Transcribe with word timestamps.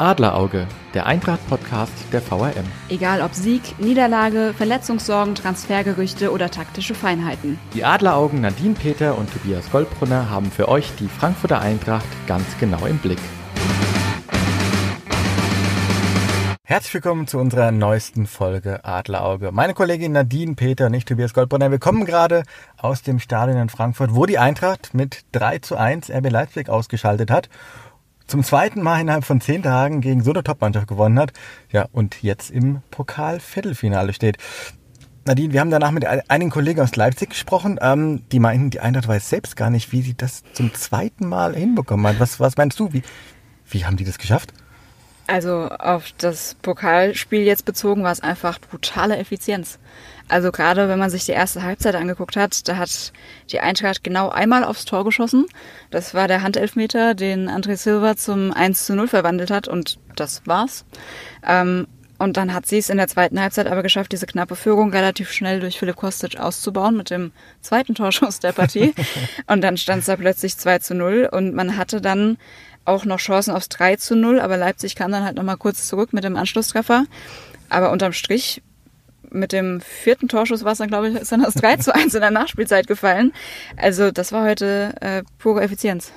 Adlerauge, 0.00 0.68
der 0.94 1.06
Eintracht-Podcast 1.06 1.92
der 2.12 2.22
VRM. 2.22 2.64
Egal 2.88 3.20
ob 3.20 3.34
Sieg, 3.34 3.80
Niederlage, 3.80 4.54
Verletzungssorgen, 4.56 5.34
Transfergerüchte 5.34 6.30
oder 6.30 6.52
taktische 6.52 6.94
Feinheiten. 6.94 7.58
Die 7.74 7.84
Adleraugen 7.84 8.40
Nadine 8.40 8.74
Peter 8.74 9.18
und 9.18 9.28
Tobias 9.32 9.68
Goldbrunner 9.72 10.30
haben 10.30 10.52
für 10.52 10.68
euch 10.68 10.92
die 11.00 11.08
Frankfurter 11.08 11.60
Eintracht 11.60 12.06
ganz 12.28 12.46
genau 12.60 12.86
im 12.86 12.98
Blick. 12.98 13.18
Herzlich 16.62 16.94
willkommen 16.94 17.26
zu 17.26 17.38
unserer 17.38 17.72
neuesten 17.72 18.26
Folge 18.26 18.84
Adlerauge. 18.84 19.50
Meine 19.50 19.74
Kollegin 19.74 20.12
Nadine 20.12 20.54
Peter 20.54 20.86
und 20.86 20.94
ich, 20.94 21.06
Tobias 21.06 21.34
Goldbrunner, 21.34 21.72
wir 21.72 21.78
kommen 21.80 22.04
gerade 22.04 22.44
aus 22.76 23.02
dem 23.02 23.18
Stadion 23.18 23.58
in 23.58 23.68
Frankfurt, 23.68 24.14
wo 24.14 24.26
die 24.26 24.38
Eintracht 24.38 24.94
mit 24.94 25.24
3 25.32 25.58
zu 25.58 25.76
1 25.76 26.08
RB 26.10 26.30
Leipzig 26.30 26.68
ausgeschaltet 26.68 27.32
hat 27.32 27.48
zum 28.28 28.44
zweiten 28.44 28.82
Mal 28.82 29.00
innerhalb 29.00 29.24
von 29.24 29.40
zehn 29.40 29.62
Tagen 29.62 30.00
gegen 30.00 30.22
so 30.22 30.30
eine 30.30 30.44
Top-Mannschaft 30.44 30.86
gewonnen 30.86 31.18
hat. 31.18 31.32
Ja, 31.72 31.86
und 31.90 32.22
jetzt 32.22 32.50
im 32.50 32.82
Pokal-Viertelfinale 32.90 34.12
steht. 34.12 34.36
Nadine, 35.24 35.52
wir 35.52 35.60
haben 35.60 35.70
danach 35.70 35.90
mit 35.90 36.06
einigen 36.06 36.50
Kollegen 36.50 36.80
aus 36.80 36.94
Leipzig 36.96 37.30
gesprochen, 37.30 37.78
ähm, 37.82 38.22
die 38.30 38.38
meinten, 38.38 38.70
die 38.70 38.80
Eintracht 38.80 39.08
weiß 39.08 39.28
selbst 39.28 39.56
gar 39.56 39.68
nicht, 39.68 39.92
wie 39.92 40.00
sie 40.00 40.14
das 40.14 40.42
zum 40.52 40.72
zweiten 40.72 41.26
Mal 41.26 41.54
hinbekommen 41.54 42.06
hat. 42.06 42.20
Was, 42.20 42.40
was 42.40 42.56
meinst 42.56 42.78
du? 42.80 42.92
Wie, 42.92 43.02
wie 43.66 43.84
haben 43.84 43.96
die 43.96 44.04
das 44.04 44.18
geschafft? 44.18 44.54
Also 45.28 45.68
auf 45.68 46.12
das 46.16 46.56
Pokalspiel 46.62 47.42
jetzt 47.42 47.66
bezogen 47.66 48.02
war 48.02 48.12
es 48.12 48.20
einfach 48.20 48.58
brutale 48.58 49.18
Effizienz. 49.18 49.78
Also 50.26 50.50
gerade 50.50 50.88
wenn 50.88 50.98
man 50.98 51.10
sich 51.10 51.26
die 51.26 51.32
erste 51.32 51.62
Halbzeit 51.62 51.94
angeguckt 51.94 52.34
hat, 52.34 52.66
da 52.66 52.78
hat 52.78 53.12
die 53.50 53.60
Eintracht 53.60 54.02
genau 54.02 54.30
einmal 54.30 54.64
aufs 54.64 54.86
Tor 54.86 55.04
geschossen. 55.04 55.44
Das 55.90 56.14
war 56.14 56.28
der 56.28 56.42
Handelfmeter, 56.42 57.14
den 57.14 57.50
André 57.50 57.76
Silva 57.76 58.16
zum 58.16 58.54
1 58.54 58.86
zu 58.86 58.94
0 58.94 59.06
verwandelt 59.06 59.50
hat 59.50 59.68
und 59.68 59.98
das 60.16 60.46
war's. 60.46 60.86
Ähm, 61.46 61.86
und 62.18 62.38
dann 62.38 62.54
hat 62.54 62.66
sie 62.66 62.78
es 62.78 62.88
in 62.88 62.96
der 62.96 63.06
zweiten 63.06 63.38
Halbzeit 63.38 63.66
aber 63.66 63.82
geschafft, 63.82 64.12
diese 64.12 64.26
knappe 64.26 64.56
Führung 64.56 64.90
relativ 64.90 65.30
schnell 65.30 65.60
durch 65.60 65.78
Philipp 65.78 65.96
Kostic 65.96 66.40
auszubauen 66.40 66.96
mit 66.96 67.10
dem 67.10 67.32
zweiten 67.60 67.94
Torschuss 67.94 68.40
der 68.40 68.52
Partie. 68.52 68.94
und 69.46 69.60
dann 69.60 69.76
stand 69.76 70.00
es 70.00 70.06
da 70.06 70.16
plötzlich 70.16 70.56
2 70.56 70.78
zu 70.78 70.94
0 70.94 71.28
und 71.30 71.54
man 71.54 71.76
hatte 71.76 72.00
dann 72.00 72.38
auch 72.88 73.04
noch 73.04 73.18
Chancen 73.18 73.54
aufs 73.54 73.68
3 73.68 73.96
zu 73.96 74.16
0, 74.16 74.40
aber 74.40 74.56
Leipzig 74.56 74.96
kam 74.96 75.12
dann 75.12 75.24
halt 75.24 75.36
nochmal 75.36 75.56
kurz 75.56 75.86
zurück 75.86 76.12
mit 76.12 76.24
dem 76.24 76.36
Anschlusstreffer. 76.36 77.04
Aber 77.68 77.90
unterm 77.90 78.12
Strich, 78.12 78.62
mit 79.30 79.52
dem 79.52 79.80
vierten 79.80 80.28
Torschuss 80.28 80.64
war 80.64 80.72
es 80.72 80.78
dann, 80.78 80.88
glaube 80.88 81.08
ich, 81.08 81.14
ist 81.14 81.32
dann 81.32 81.42
das 81.42 81.54
3 81.54 81.76
zu 81.76 81.94
1 81.94 82.14
in 82.14 82.20
der 82.20 82.30
Nachspielzeit 82.30 82.86
gefallen. 82.86 83.32
Also 83.76 84.10
das 84.10 84.32
war 84.32 84.44
heute 84.44 84.94
äh, 85.00 85.22
pure 85.38 85.62
Effizienz. 85.62 86.12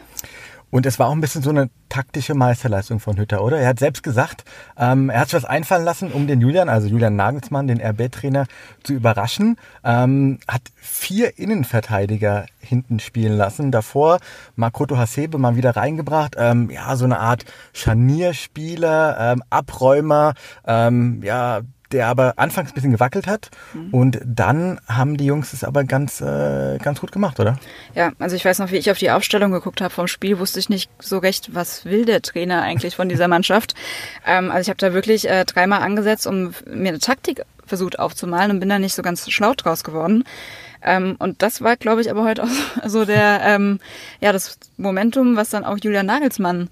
Und 0.71 0.85
es 0.85 0.97
war 0.97 1.07
auch 1.07 1.11
ein 1.11 1.21
bisschen 1.21 1.43
so 1.43 1.49
eine 1.49 1.69
taktische 1.89 2.33
Meisterleistung 2.33 2.99
von 2.99 3.17
Hütter, 3.17 3.43
oder? 3.43 3.59
Er 3.59 3.67
hat 3.67 3.79
selbst 3.79 4.01
gesagt, 4.01 4.45
ähm, 4.77 5.09
er 5.09 5.19
hat 5.19 5.29
sich 5.29 5.35
was 5.35 5.45
einfallen 5.45 5.83
lassen, 5.83 6.11
um 6.11 6.27
den 6.27 6.39
Julian, 6.39 6.69
also 6.69 6.87
Julian 6.87 7.15
Nagelsmann, 7.15 7.67
den 7.67 7.81
RB-Trainer, 7.81 8.47
zu 8.83 8.93
überraschen. 8.93 9.57
Ähm, 9.83 10.39
hat 10.47 10.61
vier 10.77 11.37
Innenverteidiger 11.37 12.45
hinten 12.59 12.99
spielen 12.99 13.33
lassen. 13.33 13.71
Davor 13.71 14.19
Makoto 14.55 14.97
Hasebe 14.97 15.37
mal 15.37 15.57
wieder 15.57 15.75
reingebracht. 15.75 16.35
Ähm, 16.37 16.69
ja, 16.69 16.95
so 16.95 17.05
eine 17.05 17.19
Art 17.19 17.45
Scharnierspieler, 17.73 19.33
ähm, 19.33 19.43
Abräumer, 19.49 20.33
ähm, 20.65 21.21
ja, 21.23 21.61
der 21.91 22.07
aber 22.07 22.33
anfangs 22.37 22.71
ein 22.71 22.73
bisschen 22.73 22.91
gewackelt 22.91 23.27
hat. 23.27 23.49
Mhm. 23.73 23.89
Und 23.93 24.21
dann 24.25 24.79
haben 24.87 25.17
die 25.17 25.25
Jungs 25.25 25.53
es 25.53 25.63
aber 25.63 25.83
ganz, 25.83 26.21
äh, 26.21 26.77
ganz 26.79 27.01
gut 27.01 27.11
gemacht, 27.11 27.39
oder? 27.39 27.59
Ja, 27.95 28.11
also 28.19 28.35
ich 28.35 28.45
weiß 28.45 28.59
noch, 28.59 28.71
wie 28.71 28.77
ich 28.77 28.91
auf 28.91 28.97
die 28.97 29.11
Aufstellung 29.11 29.51
geguckt 29.51 29.81
habe 29.81 29.93
vom 29.93 30.07
Spiel, 30.07 30.39
wusste 30.39 30.59
ich 30.59 30.69
nicht 30.69 30.89
so 30.99 31.17
recht, 31.17 31.53
was 31.53 31.85
will 31.85 32.05
der 32.05 32.21
Trainer 32.21 32.61
eigentlich 32.61 32.95
von 32.95 33.09
dieser 33.09 33.27
Mannschaft. 33.31 33.75
ähm, 34.25 34.51
also 34.51 34.61
ich 34.61 34.69
habe 34.69 34.77
da 34.77 34.93
wirklich 34.93 35.29
äh, 35.29 35.45
dreimal 35.45 35.81
angesetzt, 35.81 36.27
um 36.27 36.53
mir 36.65 36.89
eine 36.89 36.99
Taktik 36.99 37.43
versucht 37.65 37.99
aufzumalen 37.99 38.51
und 38.51 38.59
bin 38.59 38.69
da 38.69 38.79
nicht 38.79 38.95
so 38.95 39.01
ganz 39.01 39.29
schlau 39.29 39.53
draus 39.53 39.83
geworden. 39.83 40.25
Ähm, 40.83 41.15
und 41.19 41.41
das 41.41 41.61
war, 41.61 41.77
glaube 41.77 42.01
ich, 42.01 42.09
aber 42.09 42.23
heute 42.23 42.43
auch 42.43 42.49
so 42.85 43.05
der, 43.05 43.41
ähm, 43.43 43.79
ja, 44.19 44.31
das 44.31 44.57
Momentum, 44.77 45.35
was 45.35 45.49
dann 45.49 45.63
auch 45.63 45.77
Julian 45.81 46.05
Nagelsmann 46.05 46.69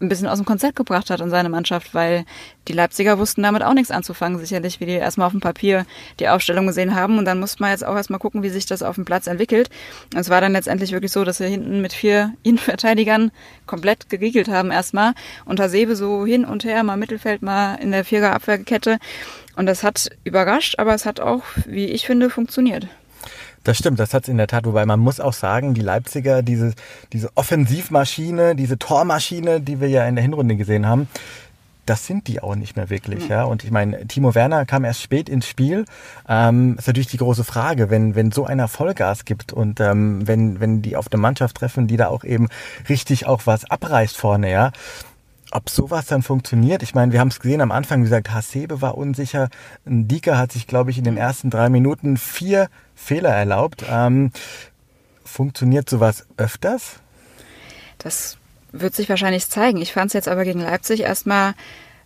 ein 0.00 0.08
bisschen 0.08 0.28
aus 0.28 0.38
dem 0.38 0.44
Konzept 0.44 0.76
gebracht 0.76 1.10
hat 1.10 1.20
und 1.20 1.30
seine 1.30 1.48
Mannschaft, 1.48 1.94
weil 1.94 2.24
die 2.68 2.72
Leipziger 2.72 3.18
wussten 3.18 3.42
damit 3.42 3.62
auch 3.62 3.74
nichts 3.74 3.90
anzufangen, 3.90 4.38
sicherlich, 4.38 4.80
wie 4.80 4.86
die 4.86 4.92
erstmal 4.92 5.26
auf 5.26 5.32
dem 5.32 5.40
Papier 5.40 5.86
die 6.20 6.28
Aufstellung 6.28 6.66
gesehen 6.66 6.94
haben. 6.94 7.18
Und 7.18 7.24
dann 7.24 7.40
musste 7.40 7.62
man 7.62 7.70
jetzt 7.70 7.84
auch 7.84 7.94
erstmal 7.94 8.18
gucken, 8.18 8.42
wie 8.42 8.48
sich 8.48 8.66
das 8.66 8.82
auf 8.82 8.96
dem 8.96 9.04
Platz 9.04 9.26
entwickelt. 9.26 9.70
Und 10.12 10.20
es 10.20 10.28
war 10.28 10.40
dann 10.40 10.52
letztendlich 10.52 10.92
wirklich 10.92 11.12
so, 11.12 11.24
dass 11.24 11.40
wir 11.40 11.46
hinten 11.46 11.80
mit 11.80 11.92
vier 11.92 12.32
Innenverteidigern 12.42 13.30
komplett 13.66 14.08
geriegelt 14.10 14.48
haben 14.48 14.70
erstmal. 14.70 15.14
Unter 15.44 15.68
Sebe 15.68 15.96
so 15.96 16.26
hin 16.26 16.44
und 16.44 16.64
her, 16.64 16.82
mal 16.82 16.96
Mittelfeld, 16.96 17.42
mal 17.42 17.76
in 17.76 17.92
der 17.92 18.04
Vierer 18.04 18.32
Abwehrkette. 18.32 18.98
Und 19.56 19.66
das 19.66 19.82
hat 19.82 20.10
überrascht, 20.24 20.78
aber 20.78 20.94
es 20.94 21.06
hat 21.06 21.20
auch, 21.20 21.42
wie 21.66 21.86
ich 21.86 22.06
finde, 22.06 22.28
funktioniert. 22.28 22.88
Das 23.64 23.78
stimmt, 23.78 23.98
das 23.98 24.14
hat 24.14 24.24
es 24.24 24.28
in 24.28 24.36
der 24.36 24.46
Tat. 24.46 24.64
Wobei 24.66 24.86
man 24.86 25.00
muss 25.00 25.20
auch 25.20 25.32
sagen, 25.32 25.74
die 25.74 25.80
Leipziger, 25.80 26.42
diese, 26.42 26.74
diese 27.12 27.30
Offensivmaschine, 27.36 28.54
diese 28.54 28.78
Tormaschine, 28.78 29.60
die 29.60 29.80
wir 29.80 29.88
ja 29.88 30.06
in 30.06 30.14
der 30.14 30.22
Hinrunde 30.22 30.56
gesehen 30.56 30.86
haben, 30.86 31.08
das 31.86 32.04
sind 32.04 32.26
die 32.26 32.42
auch 32.42 32.56
nicht 32.56 32.76
mehr 32.76 32.90
wirklich, 32.90 33.24
mhm. 33.24 33.30
ja. 33.30 33.44
Und 33.44 33.64
ich 33.64 33.70
meine, 33.70 34.06
Timo 34.06 34.34
Werner 34.34 34.66
kam 34.66 34.84
erst 34.84 35.02
spät 35.02 35.28
ins 35.28 35.46
Spiel. 35.46 35.84
Ähm, 36.28 36.76
ist 36.78 36.88
natürlich 36.88 37.06
die 37.06 37.16
große 37.16 37.44
Frage, 37.44 37.90
wenn 37.90 38.14
wenn 38.16 38.32
so 38.32 38.44
einer 38.44 38.68
Vollgas 38.68 39.24
gibt 39.24 39.52
und 39.52 39.80
ähm, 39.80 40.26
wenn 40.26 40.60
wenn 40.60 40.82
die 40.82 40.96
auf 40.96 41.06
eine 41.10 41.20
Mannschaft 41.20 41.56
treffen, 41.56 41.86
die 41.86 41.96
da 41.96 42.08
auch 42.08 42.24
eben 42.24 42.48
richtig 42.88 43.26
auch 43.26 43.42
was 43.44 43.70
abreißt 43.70 44.16
vorne, 44.16 44.50
ja 44.50 44.72
ob 45.52 45.70
sowas 45.70 46.06
dann 46.06 46.22
funktioniert. 46.22 46.82
Ich 46.82 46.94
meine, 46.94 47.12
wir 47.12 47.20
haben 47.20 47.28
es 47.28 47.40
gesehen 47.40 47.60
am 47.60 47.72
Anfang, 47.72 48.00
wie 48.00 48.04
gesagt, 48.04 48.30
Hasebe 48.30 48.80
war 48.80 48.98
unsicher. 48.98 49.48
Dika 49.84 50.36
hat 50.36 50.52
sich, 50.52 50.66
glaube 50.66 50.90
ich, 50.90 50.98
in 50.98 51.04
den 51.04 51.16
ersten 51.16 51.50
drei 51.50 51.68
Minuten 51.68 52.16
vier 52.16 52.68
Fehler 52.94 53.30
erlaubt. 53.30 53.84
Ähm, 53.88 54.32
funktioniert 55.24 55.88
sowas 55.88 56.26
öfters? 56.36 57.00
Das 57.98 58.38
wird 58.72 58.94
sich 58.94 59.08
wahrscheinlich 59.08 59.48
zeigen. 59.48 59.80
Ich 59.80 59.92
fand 59.92 60.08
es 60.08 60.12
jetzt 60.14 60.28
aber 60.28 60.44
gegen 60.44 60.60
Leipzig 60.60 61.00
erstmal 61.00 61.54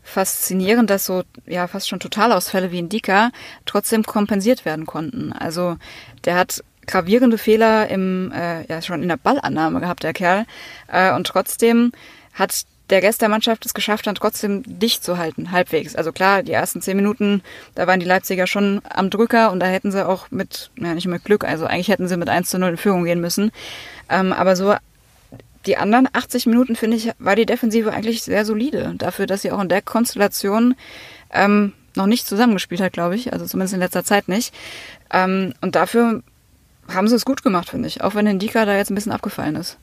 faszinierend, 0.02 0.90
dass 0.90 1.04
so 1.04 1.22
ja 1.46 1.66
fast 1.66 1.88
schon 1.88 2.00
Totalausfälle 2.00 2.70
wie 2.70 2.78
in 2.78 2.88
Dika 2.88 3.30
trotzdem 3.66 4.02
kompensiert 4.02 4.64
werden 4.64 4.86
konnten. 4.86 5.32
Also 5.32 5.76
der 6.24 6.36
hat 6.36 6.64
gravierende 6.86 7.38
Fehler 7.38 7.88
im 7.88 8.32
äh, 8.32 8.66
ja 8.66 8.82
schon 8.82 9.02
in 9.02 9.08
der 9.08 9.16
Ballannahme 9.16 9.80
gehabt, 9.80 10.02
der 10.02 10.12
Kerl, 10.12 10.46
äh, 10.88 11.12
und 11.12 11.26
trotzdem 11.26 11.92
hat 12.32 12.64
der 12.90 13.02
Rest 13.02 13.22
der 13.22 13.28
Mannschaft 13.28 13.64
es 13.64 13.74
geschafft 13.74 14.06
hat, 14.06 14.16
trotzdem 14.16 14.62
dicht 14.66 15.04
zu 15.04 15.16
halten, 15.16 15.52
halbwegs. 15.52 15.94
Also 15.94 16.12
klar, 16.12 16.42
die 16.42 16.52
ersten 16.52 16.82
zehn 16.82 16.96
Minuten, 16.96 17.42
da 17.74 17.86
waren 17.86 18.00
die 18.00 18.06
Leipziger 18.06 18.46
schon 18.46 18.82
am 18.88 19.10
Drücker 19.10 19.52
und 19.52 19.60
da 19.60 19.66
hätten 19.66 19.92
sie 19.92 20.06
auch 20.06 20.30
mit, 20.30 20.70
ja 20.76 20.94
nicht 20.94 21.06
mit 21.06 21.24
Glück, 21.24 21.44
also 21.44 21.66
eigentlich 21.66 21.88
hätten 21.88 22.08
sie 22.08 22.16
mit 22.16 22.28
1 22.28 22.50
zu 22.50 22.58
0 22.58 22.70
in 22.70 22.76
Führung 22.76 23.04
gehen 23.04 23.20
müssen. 23.20 23.52
Ähm, 24.08 24.32
aber 24.32 24.56
so 24.56 24.74
die 25.66 25.76
anderen 25.76 26.08
80 26.12 26.46
Minuten, 26.46 26.74
finde 26.74 26.96
ich, 26.96 27.10
war 27.18 27.36
die 27.36 27.46
Defensive 27.46 27.92
eigentlich 27.92 28.22
sehr 28.22 28.44
solide. 28.44 28.94
Dafür, 28.96 29.26
dass 29.26 29.42
sie 29.42 29.52
auch 29.52 29.60
in 29.60 29.68
der 29.68 29.82
Konstellation 29.82 30.74
ähm, 31.32 31.74
noch 31.96 32.06
nicht 32.06 32.26
zusammengespielt 32.26 32.80
hat, 32.80 32.92
glaube 32.92 33.14
ich. 33.14 33.32
Also 33.32 33.46
zumindest 33.46 33.74
in 33.74 33.80
letzter 33.80 34.04
Zeit 34.04 34.28
nicht. 34.28 34.54
Ähm, 35.12 35.52
und 35.60 35.74
dafür 35.74 36.22
haben 36.88 37.08
sie 37.08 37.14
es 37.14 37.26
gut 37.26 37.42
gemacht, 37.42 37.68
finde 37.68 37.88
ich. 37.88 38.02
Auch 38.02 38.14
wenn 38.14 38.26
Indika 38.26 38.64
da 38.64 38.76
jetzt 38.76 38.90
ein 38.90 38.94
bisschen 38.94 39.12
abgefallen 39.12 39.56
ist. 39.56 39.76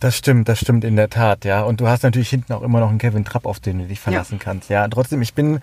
Das 0.00 0.16
stimmt, 0.16 0.48
das 0.48 0.60
stimmt 0.60 0.84
in 0.84 0.96
der 0.96 1.08
Tat, 1.08 1.44
ja. 1.44 1.62
Und 1.62 1.80
du 1.80 1.88
hast 1.88 2.02
natürlich 2.02 2.28
hinten 2.28 2.52
auch 2.52 2.62
immer 2.62 2.80
noch 2.80 2.90
einen 2.90 2.98
Kevin 2.98 3.24
Trapp, 3.24 3.46
auf 3.46 3.60
den 3.60 3.78
du 3.78 3.86
dich 3.86 4.00
verlassen 4.00 4.38
ja. 4.38 4.44
kannst. 4.44 4.68
Ja, 4.68 4.86
trotzdem, 4.88 5.22
ich 5.22 5.34
bin 5.34 5.60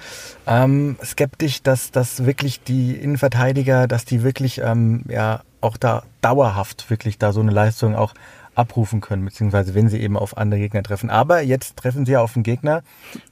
ähm, 0.47 0.97
skeptisch, 1.03 1.61
dass, 1.61 1.91
dass 1.91 2.25
wirklich 2.25 2.63
die 2.63 2.95
Innenverteidiger, 2.95 3.88
dass 3.88 4.05
die 4.05 4.23
wirklich 4.23 4.59
ähm, 4.59 5.03
ja 5.07 5.41
auch 5.61 5.77
da 5.77 6.03
dauerhaft 6.21 6.89
wirklich 6.89 7.17
da 7.17 7.31
so 7.31 7.41
eine 7.41 7.51
Leistung 7.51 7.95
auch 7.95 8.13
abrufen 8.55 9.01
können, 9.01 9.25
beziehungsweise 9.25 9.73
wenn 9.73 9.89
sie 9.89 9.99
eben 9.99 10.17
auf 10.17 10.38
andere 10.38 10.59
Gegner 10.59 10.83
treffen. 10.83 11.09
Aber 11.09 11.41
jetzt 11.41 11.77
treffen 11.77 12.06
sie 12.06 12.13
ja 12.13 12.21
auf 12.21 12.35
einen 12.35 12.44
Gegner, 12.44 12.83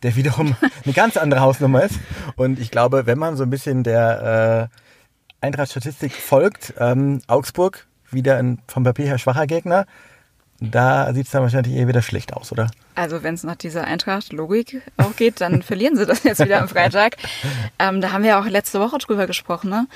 der 0.03 0.15
wiederum 0.15 0.55
eine 0.85 0.93
ganz 0.93 1.17
andere 1.17 1.41
Hausnummer 1.41 1.83
ist. 1.83 1.99
Und 2.35 2.59
ich 2.59 2.71
glaube, 2.71 3.05
wenn 3.05 3.19
man 3.19 3.37
so 3.37 3.43
ein 3.43 3.49
bisschen 3.49 3.83
der 3.83 4.69
äh, 4.71 5.45
Eintracht-Statistik 5.45 6.13
folgt, 6.13 6.73
ähm, 6.79 7.21
Augsburg 7.27 7.87
wieder 8.09 8.37
ein 8.37 8.59
vom 8.67 8.83
Papier 8.83 9.05
her 9.05 9.17
schwacher 9.17 9.47
Gegner, 9.47 9.85
da 10.61 11.11
sieht 11.13 11.25
es 11.25 11.31
dann 11.31 11.41
wahrscheinlich 11.41 11.75
eher 11.75 11.87
wieder 11.87 12.03
schlecht 12.03 12.33
aus, 12.33 12.51
oder? 12.51 12.69
Also 12.93 13.23
wenn 13.23 13.33
es 13.33 13.43
nach 13.43 13.55
dieser 13.55 13.85
Eintracht-Logik 13.85 14.81
auch 14.97 15.15
geht, 15.15 15.41
dann 15.41 15.63
verlieren 15.63 15.97
sie 15.97 16.05
das 16.05 16.23
jetzt 16.23 16.39
wieder 16.39 16.61
am 16.61 16.69
Freitag. 16.69 17.17
Ähm, 17.79 17.99
da 17.99 18.11
haben 18.11 18.23
wir 18.23 18.39
auch 18.39 18.45
letzte 18.45 18.79
Woche 18.79 18.99
drüber 18.99 19.25
gesprochen, 19.25 19.71
ne? 19.71 19.87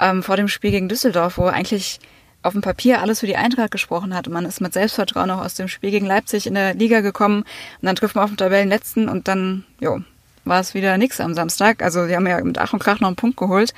Ähm, 0.00 0.22
vor 0.22 0.36
dem 0.36 0.48
Spiel 0.48 0.70
gegen 0.70 0.88
Düsseldorf, 0.88 1.36
wo 1.36 1.44
eigentlich 1.44 2.00
auf 2.42 2.52
dem 2.52 2.62
Papier 2.62 3.02
alles 3.02 3.20
für 3.20 3.26
die 3.26 3.36
Eintracht 3.36 3.70
gesprochen 3.70 4.14
hat. 4.14 4.26
Und 4.26 4.32
man 4.32 4.46
ist 4.46 4.62
mit 4.62 4.72
Selbstvertrauen 4.72 5.30
auch 5.30 5.44
aus 5.44 5.54
dem 5.54 5.68
Spiel 5.68 5.90
gegen 5.90 6.06
Leipzig 6.06 6.46
in 6.46 6.54
der 6.54 6.74
Liga 6.74 7.00
gekommen 7.00 7.42
und 7.42 7.86
dann 7.86 7.96
trifft 7.96 8.14
man 8.14 8.24
auf 8.24 8.30
den 8.30 8.38
Tabellenletzten 8.38 9.08
und 9.10 9.28
dann, 9.28 9.64
jo, 9.80 10.00
war 10.44 10.60
es 10.60 10.72
wieder 10.72 10.96
nix 10.96 11.20
am 11.20 11.34
Samstag. 11.34 11.82
Also 11.82 12.06
sie 12.06 12.16
haben 12.16 12.26
ja 12.26 12.42
mit 12.42 12.58
Ach 12.58 12.72
und 12.72 12.78
Krach 12.78 13.00
noch 13.00 13.08
einen 13.08 13.16
Punkt 13.16 13.36
geholt. 13.36 13.74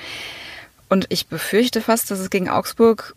Und 0.88 1.06
ich 1.08 1.26
befürchte 1.26 1.80
fast, 1.80 2.10
dass 2.10 2.20
es 2.20 2.30
gegen 2.30 2.48
Augsburg 2.48 3.14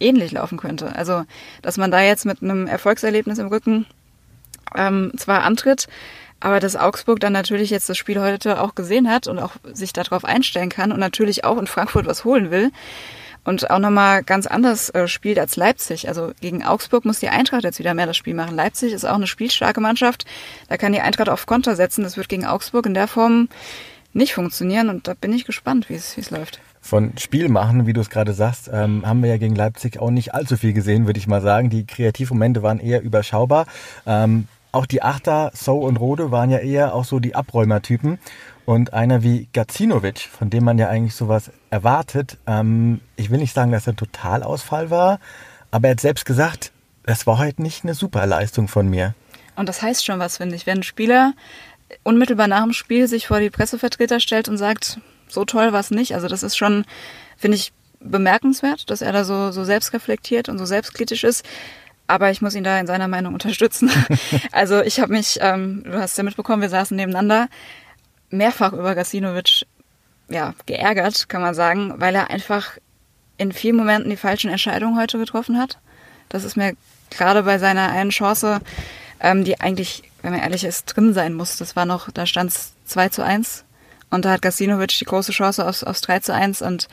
ähnlich 0.00 0.32
laufen 0.32 0.58
könnte. 0.58 0.94
Also, 0.96 1.24
dass 1.62 1.76
man 1.76 1.90
da 1.90 2.00
jetzt 2.00 2.24
mit 2.26 2.42
einem 2.42 2.66
Erfolgserlebnis 2.66 3.38
im 3.38 3.48
Rücken 3.48 3.86
ähm, 4.74 5.12
zwar 5.16 5.42
antritt, 5.42 5.88
aber 6.40 6.58
dass 6.58 6.76
Augsburg 6.76 7.20
dann 7.20 7.32
natürlich 7.32 7.70
jetzt 7.70 7.88
das 7.88 7.98
Spiel 7.98 8.20
heute 8.20 8.60
auch 8.60 8.74
gesehen 8.74 9.10
hat 9.10 9.26
und 9.26 9.38
auch 9.38 9.52
sich 9.72 9.92
darauf 9.92 10.24
einstellen 10.24 10.70
kann 10.70 10.90
und 10.90 10.98
natürlich 10.98 11.44
auch 11.44 11.58
in 11.58 11.66
Frankfurt 11.66 12.06
was 12.06 12.24
holen 12.24 12.50
will 12.50 12.70
und 13.44 13.70
auch 13.70 13.78
nochmal 13.78 14.22
ganz 14.22 14.46
anders 14.46 14.90
äh, 14.90 15.08
spielt 15.08 15.38
als 15.38 15.56
Leipzig. 15.56 16.08
Also 16.08 16.32
gegen 16.40 16.64
Augsburg 16.64 17.04
muss 17.04 17.20
die 17.20 17.28
Eintracht 17.28 17.64
jetzt 17.64 17.78
wieder 17.78 17.94
mehr 17.94 18.06
das 18.06 18.16
Spiel 18.16 18.34
machen. 18.34 18.56
Leipzig 18.56 18.92
ist 18.92 19.04
auch 19.04 19.14
eine 19.14 19.26
spielstarke 19.26 19.80
Mannschaft. 19.80 20.24
Da 20.68 20.76
kann 20.76 20.92
die 20.92 21.00
Eintracht 21.00 21.28
auf 21.28 21.46
Konter 21.46 21.76
setzen. 21.76 22.02
Das 22.02 22.16
wird 22.16 22.28
gegen 22.28 22.46
Augsburg 22.46 22.86
in 22.86 22.94
der 22.94 23.08
Form 23.08 23.48
nicht 24.12 24.34
funktionieren 24.34 24.88
und 24.88 25.06
da 25.06 25.14
bin 25.14 25.32
ich 25.32 25.44
gespannt, 25.44 25.88
wie 25.88 25.94
es 25.94 26.30
läuft. 26.30 26.60
Von 26.80 27.12
Spiel 27.18 27.48
machen, 27.48 27.86
wie 27.86 27.92
du 27.92 28.00
es 28.00 28.10
gerade 28.10 28.32
sagst, 28.32 28.70
ähm, 28.72 29.06
haben 29.06 29.22
wir 29.22 29.30
ja 29.30 29.36
gegen 29.36 29.54
Leipzig 29.54 29.98
auch 29.98 30.10
nicht 30.10 30.34
allzu 30.34 30.56
viel 30.56 30.72
gesehen, 30.72 31.06
würde 31.06 31.18
ich 31.18 31.26
mal 31.26 31.42
sagen. 31.42 31.70
Die 31.70 31.84
Kreativmomente 31.84 32.62
waren 32.62 32.80
eher 32.80 33.02
überschaubar. 33.02 33.66
Ähm, 34.06 34.48
auch 34.72 34.86
die 34.86 35.02
Achter, 35.02 35.50
So 35.54 35.78
und 35.78 35.96
Rode 35.96 36.30
waren 36.30 36.50
ja 36.50 36.58
eher 36.58 36.94
auch 36.94 37.04
so 37.04 37.18
die 37.18 37.34
Abräumertypen. 37.34 38.18
Und 38.64 38.92
einer 38.92 39.22
wie 39.22 39.48
Gacinovic, 39.52 40.20
von 40.20 40.48
dem 40.48 40.64
man 40.64 40.78
ja 40.78 40.88
eigentlich 40.88 41.14
sowas 41.14 41.50
erwartet, 41.70 42.38
ähm, 42.46 43.00
ich 43.16 43.30
will 43.30 43.38
nicht 43.38 43.54
sagen, 43.54 43.72
dass 43.72 43.86
er 43.86 43.96
Totalausfall 43.96 44.90
war, 44.90 45.18
aber 45.70 45.88
er 45.88 45.92
hat 45.92 46.00
selbst 46.00 46.24
gesagt, 46.24 46.72
das 47.04 47.26
war 47.26 47.38
heute 47.38 47.62
nicht 47.62 47.84
eine 47.84 47.94
super 47.94 48.26
Leistung 48.26 48.68
von 48.68 48.88
mir. 48.88 49.14
Und 49.56 49.68
das 49.68 49.82
heißt 49.82 50.04
schon 50.04 50.20
was, 50.20 50.36
finde 50.36 50.54
ich. 50.54 50.66
Wenn 50.66 50.78
ein 50.78 50.82
Spieler 50.84 51.34
unmittelbar 52.04 52.46
nach 52.46 52.62
dem 52.62 52.72
Spiel 52.72 53.08
sich 53.08 53.26
vor 53.26 53.40
die 53.40 53.50
Pressevertreter 53.50 54.20
stellt 54.20 54.48
und 54.48 54.56
sagt, 54.56 55.00
so 55.30 55.44
toll 55.44 55.72
war 55.72 55.80
es 55.80 55.90
nicht. 55.90 56.14
Also 56.14 56.28
das 56.28 56.42
ist 56.42 56.56
schon, 56.56 56.84
finde 57.36 57.56
ich, 57.56 57.72
bemerkenswert, 58.00 58.90
dass 58.90 59.02
er 59.02 59.12
da 59.12 59.24
so, 59.24 59.52
so 59.52 59.64
selbstreflektiert 59.64 60.48
und 60.48 60.58
so 60.58 60.64
selbstkritisch 60.64 61.24
ist. 61.24 61.44
Aber 62.06 62.30
ich 62.30 62.42
muss 62.42 62.54
ihn 62.54 62.64
da 62.64 62.78
in 62.80 62.86
seiner 62.86 63.08
Meinung 63.08 63.34
unterstützen. 63.34 63.90
also 64.52 64.80
ich 64.80 65.00
habe 65.00 65.12
mich, 65.12 65.38
ähm, 65.40 65.84
du 65.84 66.00
hast 66.00 66.16
ja 66.18 66.24
mitbekommen, 66.24 66.62
wir 66.62 66.68
saßen 66.68 66.96
nebeneinander, 66.96 67.48
mehrfach 68.30 68.72
über 68.72 68.94
Gasinovic 68.94 69.66
ja, 70.28 70.54
geärgert, 70.66 71.28
kann 71.28 71.42
man 71.42 71.54
sagen, 71.54 71.94
weil 71.98 72.14
er 72.14 72.30
einfach 72.30 72.78
in 73.36 73.52
vielen 73.52 73.76
Momenten 73.76 74.10
die 74.10 74.16
falschen 74.16 74.50
Entscheidungen 74.50 74.98
heute 74.98 75.18
getroffen 75.18 75.58
hat. 75.58 75.78
Das 76.28 76.44
ist 76.44 76.56
mir 76.56 76.74
gerade 77.10 77.42
bei 77.42 77.58
seiner 77.58 77.90
einen 77.90 78.10
Chance, 78.10 78.60
ähm, 79.20 79.44
die 79.44 79.60
eigentlich, 79.60 80.02
wenn 80.22 80.32
man 80.32 80.40
ehrlich 80.40 80.64
ist, 80.64 80.86
drin 80.86 81.14
sein 81.14 81.34
muss. 81.34 81.56
Das 81.56 81.76
war 81.76 81.84
noch, 81.84 82.10
da 82.10 82.26
stand 82.26 82.50
es 82.50 82.72
2 82.86 83.08
zu 83.10 83.24
1 83.24 83.64
und 84.10 84.24
da 84.24 84.32
hat 84.32 84.42
Gasinovic 84.42 84.96
die 84.98 85.04
große 85.04 85.32
Chance 85.32 85.66
aufs, 85.66 85.84
aufs 85.84 86.00
3 86.02 86.20
zu 86.20 86.34
1 86.34 86.62
und 86.62 86.88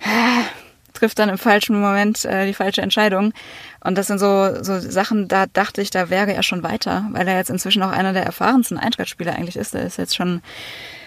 äh, 0.00 0.44
trifft 0.92 1.18
dann 1.18 1.28
im 1.28 1.38
falschen 1.38 1.80
Moment 1.80 2.24
äh, 2.24 2.46
die 2.46 2.54
falsche 2.54 2.82
Entscheidung. 2.82 3.32
Und 3.82 3.98
das 3.98 4.06
sind 4.06 4.18
so, 4.18 4.62
so 4.62 4.78
Sachen, 4.78 5.28
da 5.28 5.46
dachte 5.46 5.82
ich, 5.82 5.90
da 5.90 6.08
wäre 6.08 6.32
er 6.32 6.42
schon 6.42 6.62
weiter, 6.62 7.06
weil 7.10 7.28
er 7.28 7.36
jetzt 7.36 7.50
inzwischen 7.50 7.82
auch 7.82 7.90
einer 7.90 8.12
der 8.12 8.24
erfahrensten 8.24 8.78
Eintrachtspieler 8.78 9.34
eigentlich 9.34 9.56
ist. 9.56 9.74
Er 9.74 9.84
ist 9.84 9.98
jetzt 9.98 10.16
schon 10.16 10.40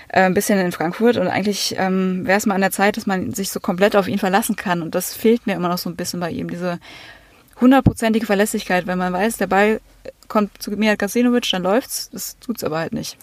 äh, 0.10 0.22
ein 0.22 0.34
bisschen 0.34 0.60
in 0.60 0.72
Frankfurt 0.72 1.18
und 1.18 1.28
eigentlich 1.28 1.76
ähm, 1.78 2.28
wäre 2.28 2.38
es 2.38 2.46
mal 2.46 2.56
an 2.56 2.62
der 2.62 2.72
Zeit, 2.72 2.98
dass 2.98 3.06
man 3.06 3.34
sich 3.34 3.50
so 3.50 3.60
komplett 3.60 3.96
auf 3.96 4.08
ihn 4.08 4.20
verlassen 4.20 4.56
kann. 4.56 4.82
Und 4.82 4.94
das 4.94 5.16
fehlt 5.16 5.48
mir 5.48 5.56
immer 5.56 5.70
noch 5.70 5.78
so 5.78 5.90
ein 5.90 5.96
bisschen 5.96 6.20
bei 6.20 6.32
ihm, 6.32 6.50
diese 6.50 6.80
hundertprozentige 7.60 8.26
Verlässlichkeit, 8.26 8.88
wenn 8.88 9.00
man 9.00 9.14
weiß, 9.14 9.38
der 9.38 9.48
Ball 9.48 9.80
kommt 10.28 10.62
zu 10.62 10.72
Mijat 10.72 11.00
Kasinovic, 11.00 11.50
dann 11.52 11.64
läuft's. 11.64 12.10
Das 12.12 12.38
tut's 12.40 12.64
aber 12.64 12.80
halt 12.80 12.94
nicht. 12.94 13.18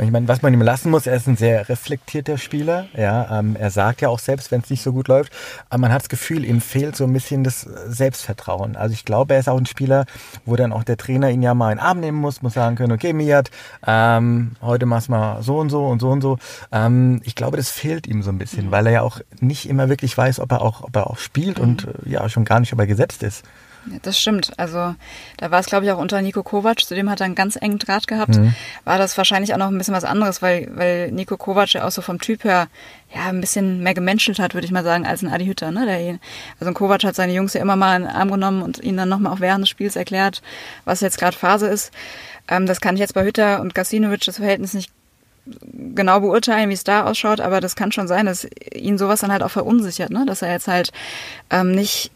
Ich 0.00 0.10
meine, 0.12 0.28
was 0.28 0.42
man 0.42 0.54
ihm 0.54 0.62
lassen 0.62 0.90
muss, 0.90 1.08
er 1.08 1.16
ist 1.16 1.26
ein 1.26 1.36
sehr 1.36 1.68
reflektierter 1.68 2.38
Spieler. 2.38 2.86
Ja, 2.96 3.40
ähm, 3.40 3.56
er 3.58 3.70
sagt 3.70 4.00
ja 4.00 4.08
auch 4.08 4.20
selbst, 4.20 4.52
wenn 4.52 4.60
es 4.60 4.70
nicht 4.70 4.82
so 4.82 4.92
gut 4.92 5.08
läuft, 5.08 5.32
aber 5.70 5.80
man 5.80 5.92
hat 5.92 6.02
das 6.02 6.08
Gefühl, 6.08 6.44
ihm 6.44 6.60
fehlt 6.60 6.94
so 6.94 7.04
ein 7.04 7.12
bisschen 7.12 7.42
das 7.42 7.62
Selbstvertrauen. 7.62 8.76
Also 8.76 8.92
ich 8.92 9.04
glaube, 9.04 9.34
er 9.34 9.40
ist 9.40 9.48
auch 9.48 9.58
ein 9.58 9.66
Spieler, 9.66 10.06
wo 10.44 10.54
dann 10.54 10.72
auch 10.72 10.84
der 10.84 10.98
Trainer 10.98 11.30
ihn 11.30 11.42
ja 11.42 11.52
mal 11.52 11.72
in 11.72 11.78
den 11.78 11.84
Arm 11.84 11.98
nehmen 11.98 12.18
muss, 12.18 12.42
muss 12.42 12.54
sagen 12.54 12.76
können, 12.76 12.92
okay, 12.92 13.12
Mijat, 13.12 13.50
ähm, 13.86 14.52
heute 14.62 14.86
machst 14.86 15.08
du 15.08 15.12
mal 15.12 15.42
so 15.42 15.58
und 15.58 15.70
so 15.70 15.84
und 15.86 16.00
so 16.00 16.10
und 16.10 16.20
so. 16.20 16.38
Ähm, 16.70 17.20
ich 17.24 17.34
glaube, 17.34 17.56
das 17.56 17.70
fehlt 17.70 18.06
ihm 18.06 18.22
so 18.22 18.30
ein 18.30 18.38
bisschen, 18.38 18.66
mhm. 18.66 18.70
weil 18.70 18.86
er 18.86 18.92
ja 18.92 19.02
auch 19.02 19.20
nicht 19.40 19.68
immer 19.68 19.88
wirklich 19.88 20.16
weiß, 20.16 20.38
ob 20.38 20.52
er 20.52 20.62
auch, 20.62 20.82
ob 20.82 20.94
er 20.94 21.08
auch 21.08 21.18
spielt 21.18 21.58
mhm. 21.58 21.64
und 21.64 21.88
äh, 21.88 22.10
ja 22.10 22.28
schon 22.28 22.44
gar 22.44 22.60
nicht, 22.60 22.72
ob 22.72 22.78
er 22.78 22.86
gesetzt 22.86 23.24
ist. 23.24 23.44
Das 24.02 24.18
stimmt. 24.18 24.52
Also 24.56 24.94
da 25.36 25.50
war 25.50 25.60
es, 25.60 25.66
glaube 25.66 25.84
ich, 25.84 25.92
auch 25.92 25.98
unter 25.98 26.20
Nico 26.22 26.42
Kovac, 26.42 26.80
zu 26.80 26.94
dem 26.94 27.10
hat 27.10 27.20
er 27.20 27.26
einen 27.26 27.34
ganz 27.34 27.56
engen 27.56 27.78
Draht 27.78 28.06
gehabt, 28.06 28.36
mhm. 28.36 28.54
war 28.84 28.98
das 28.98 29.16
wahrscheinlich 29.16 29.52
auch 29.54 29.58
noch 29.58 29.68
ein 29.68 29.78
bisschen 29.78 29.94
was 29.94 30.04
anderes, 30.04 30.42
weil, 30.42 30.70
weil 30.74 31.12
Nico 31.12 31.36
Kovac 31.36 31.72
ja 31.72 31.86
auch 31.86 31.90
so 31.90 32.02
vom 32.02 32.20
Typ 32.20 32.44
her 32.44 32.68
ja 33.14 33.26
ein 33.26 33.40
bisschen 33.40 33.82
mehr 33.82 33.94
gemenschelt 33.94 34.38
hat, 34.38 34.54
würde 34.54 34.66
ich 34.66 34.72
mal 34.72 34.84
sagen, 34.84 35.06
als 35.06 35.22
ein 35.22 35.32
Adi 35.32 35.46
Hütter. 35.46 35.70
Ne? 35.70 35.86
Der, 35.86 36.18
also 36.60 36.70
ein 36.70 36.74
Kovac 36.74 37.04
hat 37.04 37.14
seine 37.14 37.32
Jungs 37.32 37.54
ja 37.54 37.60
immer 37.60 37.76
mal 37.76 37.96
in 37.96 38.02
den 38.02 38.10
Arm 38.10 38.30
genommen 38.30 38.62
und 38.62 38.78
ihnen 38.78 38.98
dann 38.98 39.08
nochmal 39.08 39.32
auch 39.32 39.40
während 39.40 39.62
des 39.62 39.68
Spiels 39.68 39.96
erklärt, 39.96 40.42
was 40.84 41.00
jetzt 41.00 41.18
gerade 41.18 41.36
Phase 41.36 41.66
ist. 41.66 41.92
Ähm, 42.48 42.66
das 42.66 42.80
kann 42.80 42.94
ich 42.94 43.00
jetzt 43.00 43.14
bei 43.14 43.24
Hütter 43.24 43.60
und 43.60 43.74
Gasinovic 43.74 44.24
das 44.24 44.36
Verhältnis 44.36 44.74
nicht 44.74 44.90
genau 45.94 46.20
beurteilen, 46.20 46.68
wie 46.68 46.74
es 46.74 46.84
da 46.84 47.04
ausschaut, 47.04 47.40
aber 47.40 47.60
das 47.60 47.76
kann 47.76 47.92
schon 47.92 48.08
sein, 48.08 48.26
dass 48.26 48.46
ihn 48.74 48.98
sowas 48.98 49.20
dann 49.20 49.32
halt 49.32 49.42
auch 49.42 49.50
verunsichert, 49.50 50.10
ne? 50.10 50.24
dass 50.26 50.42
er 50.42 50.52
jetzt 50.52 50.68
halt 50.68 50.92
ähm, 51.50 51.72
nicht 51.72 52.10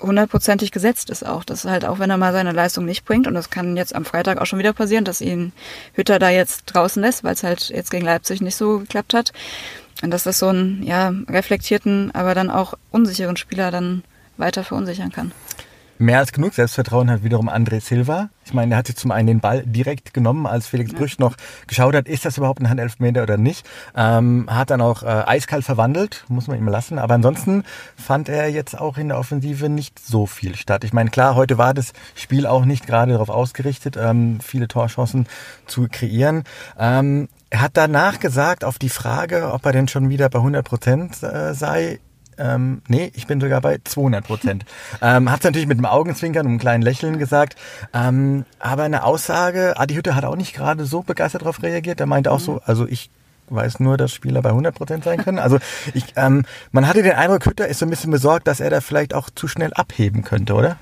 hundertprozentig 0.00 0.72
gesetzt 0.72 1.10
ist 1.10 1.26
auch. 1.26 1.44
Das 1.44 1.64
halt 1.64 1.84
auch, 1.84 1.98
wenn 1.98 2.10
er 2.10 2.16
mal 2.16 2.32
seine 2.32 2.52
Leistung 2.52 2.84
nicht 2.84 3.04
bringt, 3.04 3.26
und 3.26 3.34
das 3.34 3.50
kann 3.50 3.76
jetzt 3.76 3.94
am 3.94 4.04
Freitag 4.04 4.40
auch 4.40 4.46
schon 4.46 4.58
wieder 4.58 4.72
passieren, 4.72 5.04
dass 5.04 5.20
ihn 5.20 5.52
Hütter 5.94 6.18
da 6.18 6.30
jetzt 6.30 6.64
draußen 6.66 7.02
lässt, 7.02 7.24
weil 7.24 7.34
es 7.34 7.42
halt 7.42 7.68
jetzt 7.68 7.90
gegen 7.90 8.04
Leipzig 8.04 8.40
nicht 8.40 8.56
so 8.56 8.80
geklappt 8.80 9.14
hat. 9.14 9.32
Und 10.02 10.10
dass 10.10 10.24
das 10.24 10.38
so 10.38 10.48
einen 10.48 10.82
ja, 10.82 11.12
reflektierten, 11.28 12.14
aber 12.14 12.34
dann 12.34 12.50
auch 12.50 12.74
unsicheren 12.90 13.36
Spieler 13.36 13.70
dann 13.70 14.04
weiter 14.36 14.64
verunsichern 14.64 15.10
kann. 15.10 15.32
Mehr 15.98 16.18
als 16.18 16.32
genug 16.32 16.52
Selbstvertrauen 16.52 17.10
hat 17.10 17.24
wiederum 17.24 17.48
André 17.48 17.80
Silva. 17.80 18.28
Ich 18.44 18.52
meine, 18.52 18.74
er 18.74 18.78
hat 18.78 18.86
sich 18.86 18.96
zum 18.96 19.10
einen 19.10 19.26
den 19.26 19.40
Ball 19.40 19.62
direkt 19.64 20.12
genommen, 20.12 20.46
als 20.46 20.66
Felix 20.66 20.92
ja. 20.92 20.98
Brüch 20.98 21.18
noch 21.18 21.36
geschaut 21.66 21.94
hat, 21.94 22.06
ist 22.06 22.24
das 22.24 22.36
überhaupt 22.36 22.60
ein 22.60 22.68
Handelfmeter 22.68 23.22
oder 23.22 23.38
nicht. 23.38 23.66
Ähm, 23.96 24.46
hat 24.50 24.70
dann 24.70 24.82
auch 24.82 25.02
äh, 25.02 25.06
eiskalt 25.06 25.64
verwandelt, 25.64 26.24
muss 26.28 26.48
man 26.48 26.58
ihm 26.58 26.68
lassen. 26.68 26.98
Aber 26.98 27.14
ansonsten 27.14 27.64
fand 27.96 28.28
er 28.28 28.50
jetzt 28.50 28.78
auch 28.78 28.98
in 28.98 29.08
der 29.08 29.18
Offensive 29.18 29.70
nicht 29.70 29.98
so 29.98 30.26
viel 30.26 30.54
statt. 30.54 30.84
Ich 30.84 30.92
meine, 30.92 31.10
klar, 31.10 31.34
heute 31.34 31.56
war 31.56 31.72
das 31.72 31.92
Spiel 32.14 32.46
auch 32.46 32.66
nicht 32.66 32.86
gerade 32.86 33.12
darauf 33.12 33.30
ausgerichtet, 33.30 33.96
ähm, 33.96 34.40
viele 34.40 34.68
Torchancen 34.68 35.26
zu 35.66 35.88
kreieren. 35.90 36.44
Ähm, 36.78 37.28
er 37.48 37.62
hat 37.62 37.72
danach 37.74 38.20
gesagt, 38.20 38.64
auf 38.64 38.78
die 38.78 38.90
Frage, 38.90 39.52
ob 39.52 39.64
er 39.64 39.72
denn 39.72 39.88
schon 39.88 40.08
wieder 40.10 40.28
bei 40.28 40.38
100 40.40 40.64
Prozent 40.64 41.22
äh, 41.22 41.54
sei, 41.54 42.00
ähm, 42.38 42.82
nee, 42.88 43.10
ich 43.14 43.26
bin 43.26 43.40
sogar 43.40 43.60
bei 43.60 43.78
200 43.82 44.24
Prozent. 44.24 44.64
ähm, 45.02 45.30
hat 45.30 45.40
es 45.40 45.44
natürlich 45.44 45.66
mit 45.66 45.78
einem 45.78 45.86
Augenzwinkern 45.86 46.46
und 46.46 46.52
einem 46.52 46.58
kleinen 46.58 46.82
Lächeln 46.82 47.18
gesagt. 47.18 47.56
Ähm, 47.94 48.44
aber 48.58 48.84
eine 48.84 49.04
Aussage, 49.04 49.74
Adi 49.76 49.94
Hütte 49.94 50.14
hat 50.14 50.24
auch 50.24 50.36
nicht 50.36 50.54
gerade 50.54 50.84
so 50.84 51.02
begeistert 51.02 51.42
darauf 51.42 51.62
reagiert. 51.62 52.00
Er 52.00 52.06
meinte 52.06 52.32
auch 52.32 52.40
so, 52.40 52.60
also 52.64 52.86
ich 52.86 53.10
weiß 53.48 53.80
nur, 53.80 53.96
dass 53.96 54.12
Spieler 54.12 54.42
bei 54.42 54.50
100 54.50 54.74
Prozent 54.74 55.04
sein 55.04 55.22
können. 55.22 55.38
Also 55.38 55.58
ich, 55.94 56.04
ähm, 56.16 56.44
man 56.72 56.86
hatte 56.86 57.02
den 57.02 57.12
Eindruck, 57.12 57.46
Hütter 57.46 57.68
ist 57.68 57.78
so 57.78 57.86
ein 57.86 57.90
bisschen 57.90 58.10
besorgt, 58.10 58.46
dass 58.46 58.60
er 58.60 58.70
da 58.70 58.80
vielleicht 58.80 59.14
auch 59.14 59.30
zu 59.30 59.48
schnell 59.48 59.72
abheben 59.74 60.22
könnte, 60.22 60.54
oder? 60.54 60.78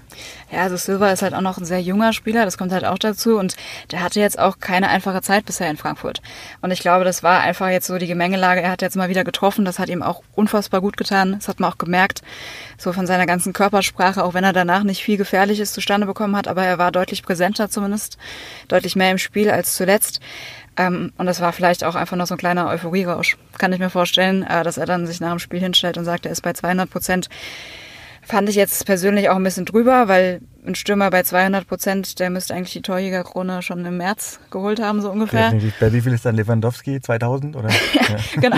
Ja, 0.51 0.63
also 0.63 0.77
Silva 0.77 1.11
ist 1.11 1.23
halt 1.23 1.35
auch 1.35 1.41
noch 1.41 1.59
ein 1.59 1.65
sehr 1.65 1.81
junger 1.81 2.13
Spieler, 2.13 2.45
das 2.45 2.57
kommt 2.57 2.73
halt 2.73 2.85
auch 2.85 2.99
dazu 2.99 3.39
und 3.39 3.57
der 3.91 4.03
hatte 4.03 4.21
jetzt 4.21 4.39
auch 4.39 4.59
keine 4.61 4.89
einfache 4.89 5.23
Zeit 5.23 5.45
bisher 5.45 5.69
in 5.69 5.77
Frankfurt. 5.77 6.23
Und 6.61 6.71
ich 6.71 6.81
glaube, 6.81 7.05
das 7.05 7.23
war 7.23 7.41
einfach 7.41 7.69
jetzt 7.69 7.87
so 7.87 7.99
die 7.99 8.07
Gemengelage. 8.07 8.61
Er 8.61 8.71
hat 8.71 8.83
jetzt 8.83 8.97
mal 8.97 9.09
wieder 9.09 9.25
getroffen, 9.25 9.65
das 9.65 9.79
hat 9.79 9.89
ihm 9.89 10.03
auch 10.03 10.23
unfassbar 10.35 10.81
gut 10.81 10.97
getan. 10.97 11.33
Das 11.33 11.49
hat 11.49 11.61
man 11.61 11.73
auch 11.73 11.79
gemerkt, 11.79 12.23
so 12.79 12.93
von 12.93 13.07
seiner 13.07 13.27
ganzen 13.27 13.53
Körpersprache, 13.53 14.23
auch 14.23 14.35
wenn 14.35 14.45
er 14.45 14.53
danach 14.53 14.85
nicht 14.85 15.03
viel 15.03 15.17
Gefährliches 15.17 15.73
zustande 15.73 16.07
bekommen 16.07 16.37
hat, 16.37 16.49
aber 16.49 16.65
er 16.65 16.79
war 16.79 16.93
deutlich 16.93 17.23
präsenter 17.23 17.69
zumindest, 17.69 18.19
deutlich 18.69 18.97
mehr 18.97 19.11
im 19.11 19.19
Spiel 19.19 19.51
als 19.51 19.75
zuletzt. 19.75 20.21
Ähm, 20.77 21.13
und 21.17 21.27
das 21.27 21.41
war 21.41 21.53
vielleicht 21.53 21.85
auch 21.85 21.95
einfach 21.95 22.17
noch 22.17 22.27
so 22.27 22.35
ein 22.35 22.39
kleiner 22.39 22.69
Euphorierausch. 22.69 23.37
Kann 23.59 23.73
ich 23.73 23.79
mir 23.79 23.91
vorstellen, 23.91 24.43
äh, 24.43 24.65
dass 24.65 24.77
er 24.77 24.87
dann 24.87 25.07
sich 25.07 25.21
nach 25.21 25.31
dem 25.31 25.39
Spiel 25.39 25.61
hinstellt 25.61 25.99
und 25.99 26.05
sagt, 26.05 26.27
er 26.27 26.33
ist 26.33 26.43
bei 26.43 26.53
200 26.53 26.91
Prozent. 26.91 27.29
Fand 28.27 28.49
ich 28.49 28.57
jetzt 28.57 28.87
persönlich 28.87 29.29
auch 29.29 29.37
ein 29.37 29.45
bisschen 29.45 29.65
drüber, 29.65 30.09
weil 30.09 30.41
ein 30.67 30.75
Stürmer 30.75 31.11
bei 31.11 31.23
200 31.23 31.67
Prozent, 31.67 32.19
der 32.19 32.31
müsste 32.31 32.55
eigentlich 32.55 32.73
die 32.73 32.83
Torjägerkrone 32.83 33.61
schon 33.63 33.85
im 33.85 33.99
März 33.99 34.41
geholt 34.51 34.81
haben, 34.81 35.03
so 35.03 35.11
ungefähr. 35.11 35.51
Definitiv. 35.51 35.75
Bei 35.79 35.93
wie 35.93 36.01
viel 36.01 36.13
ist 36.13 36.25
dann 36.25 36.37
Lewandowski? 36.37 37.01
2000 37.01 37.57
oder? 37.57 37.69
ja, 37.93 38.41
genau. 38.41 38.57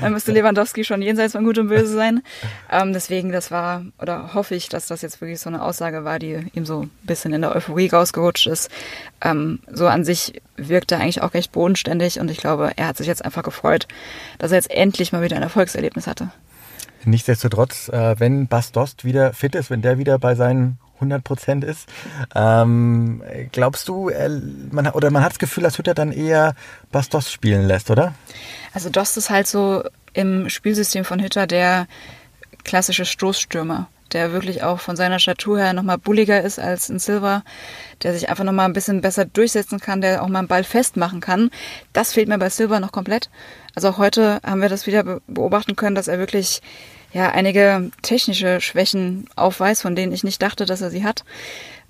Dann 0.00 0.12
müsste 0.12 0.32
Lewandowski 0.32 0.84
schon 0.84 1.02
jenseits 1.02 1.32
von 1.32 1.44
Gut 1.44 1.58
und 1.58 1.68
Böse 1.68 1.92
sein. 1.92 2.22
Ähm, 2.70 2.92
deswegen, 2.92 3.32
das 3.32 3.50
war, 3.50 3.84
oder 4.00 4.34
hoffe 4.34 4.54
ich, 4.54 4.68
dass 4.68 4.86
das 4.86 5.02
jetzt 5.02 5.20
wirklich 5.20 5.40
so 5.40 5.48
eine 5.48 5.62
Aussage 5.62 6.04
war, 6.04 6.18
die 6.18 6.46
ihm 6.54 6.64
so 6.64 6.82
ein 6.82 6.90
bisschen 7.02 7.32
in 7.32 7.42
der 7.42 7.54
Euphorie 7.56 7.88
rausgerutscht 7.88 8.46
ist. 8.46 8.70
Ähm, 9.20 9.58
so 9.70 9.88
an 9.88 10.04
sich 10.04 10.40
wirkt 10.56 10.92
er 10.92 11.00
eigentlich 11.00 11.22
auch 11.22 11.34
recht 11.34 11.50
bodenständig 11.50 12.20
und 12.20 12.30
ich 12.30 12.38
glaube, 12.38 12.72
er 12.76 12.86
hat 12.86 12.96
sich 12.96 13.06
jetzt 13.06 13.24
einfach 13.24 13.42
gefreut, 13.42 13.88
dass 14.38 14.52
er 14.52 14.58
jetzt 14.58 14.70
endlich 14.70 15.12
mal 15.12 15.22
wieder 15.22 15.36
ein 15.36 15.42
Erfolgserlebnis 15.42 16.06
hatte. 16.06 16.30
Nichtsdestotrotz, 17.04 17.88
äh, 17.88 18.18
wenn 18.18 18.46
Bas 18.46 18.72
Dost 18.72 19.04
wieder 19.04 19.32
fit 19.32 19.54
ist, 19.54 19.70
wenn 19.70 19.82
der 19.82 19.98
wieder 19.98 20.18
bei 20.18 20.34
seinen 20.34 20.78
100 20.96 21.24
Prozent 21.24 21.64
ist, 21.64 21.88
ähm, 22.34 23.22
glaubst 23.50 23.88
du, 23.88 24.08
er, 24.08 24.30
man, 24.70 24.86
oder 24.88 25.10
man 25.10 25.22
hat 25.24 25.32
das 25.32 25.38
Gefühl, 25.38 25.64
dass 25.64 25.78
Hütter 25.78 25.94
dann 25.94 26.12
eher 26.12 26.54
Bas 26.90 27.08
Dost 27.08 27.32
spielen 27.32 27.66
lässt, 27.66 27.90
oder? 27.90 28.14
Also 28.72 28.88
Dost 28.88 29.16
ist 29.16 29.30
halt 29.30 29.46
so 29.46 29.82
im 30.12 30.48
Spielsystem 30.48 31.04
von 31.04 31.20
Hütter 31.20 31.46
der 31.46 31.86
klassische 32.64 33.04
Stoßstürmer 33.04 33.88
der 34.12 34.32
wirklich 34.32 34.62
auch 34.62 34.80
von 34.80 34.96
seiner 34.96 35.18
Statur 35.18 35.58
her 35.58 35.72
nochmal 35.72 35.98
bulliger 35.98 36.42
ist 36.42 36.58
als 36.58 36.88
ein 36.88 36.98
Silver, 36.98 37.42
der 38.02 38.12
sich 38.12 38.28
einfach 38.28 38.44
nochmal 38.44 38.66
ein 38.66 38.72
bisschen 38.72 39.00
besser 39.00 39.24
durchsetzen 39.24 39.80
kann, 39.80 40.00
der 40.00 40.22
auch 40.22 40.28
mal 40.28 40.40
einen 40.40 40.48
Ball 40.48 40.64
festmachen 40.64 41.20
kann. 41.20 41.50
Das 41.92 42.12
fehlt 42.12 42.28
mir 42.28 42.38
bei 42.38 42.50
Silver 42.50 42.80
noch 42.80 42.92
komplett. 42.92 43.30
Also 43.74 43.88
auch 43.88 43.98
heute 43.98 44.40
haben 44.44 44.60
wir 44.60 44.68
das 44.68 44.86
wieder 44.86 45.20
beobachten 45.26 45.76
können, 45.76 45.94
dass 45.94 46.08
er 46.08 46.18
wirklich 46.18 46.60
ja 47.12 47.30
einige 47.30 47.90
technische 48.02 48.60
Schwächen 48.60 49.26
aufweist, 49.36 49.82
von 49.82 49.96
denen 49.96 50.12
ich 50.12 50.24
nicht 50.24 50.42
dachte, 50.42 50.66
dass 50.66 50.80
er 50.80 50.90
sie 50.90 51.04
hat. 51.04 51.24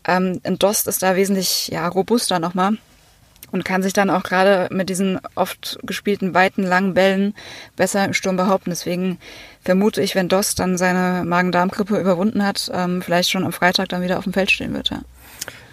Ähm, 0.07 0.41
ein 0.45 0.59
Dost 0.59 0.89
ist 0.89 1.03
da 1.03 1.17
wesentlich 1.17 1.69
ja, 1.69 1.87
robuster 1.87 2.39
nochmal 2.39 2.79
und 3.53 3.65
kann 3.65 3.83
sich 3.83 3.93
dann 3.93 4.11
auch 4.11 4.23
gerade 4.23 4.69
mit 4.75 4.89
diesen 4.89 5.21
oft 5.35 5.79
gespielten 5.83 6.35
weiten, 6.35 6.65
langen 6.65 6.95
Bällen 6.95 7.35
besser 7.77 8.05
im 8.05 8.15
Sturm 8.15 8.37
behaupten. 8.37 8.71
Deswegen 8.71 9.19
vermute 9.63 10.03
ich, 10.03 10.15
wenn 10.15 10.29
Dost 10.29 10.59
dann 10.59 10.77
seine 10.77 11.25
Magen-Darm-Grippe 11.25 11.99
überwunden 11.99 12.45
hat, 12.45 12.71
ähm, 12.75 13.03
vielleicht 13.03 13.31
schon 13.31 13.45
am 13.45 13.53
Freitag 13.53 13.91
dann 13.91 14.03
wieder 14.03 14.19
auf 14.19 14.25
dem 14.25 14.33
Feld 14.33 14.51
stehen 14.51 14.75
wird. 14.75 14.91
Ja. 14.91 15.03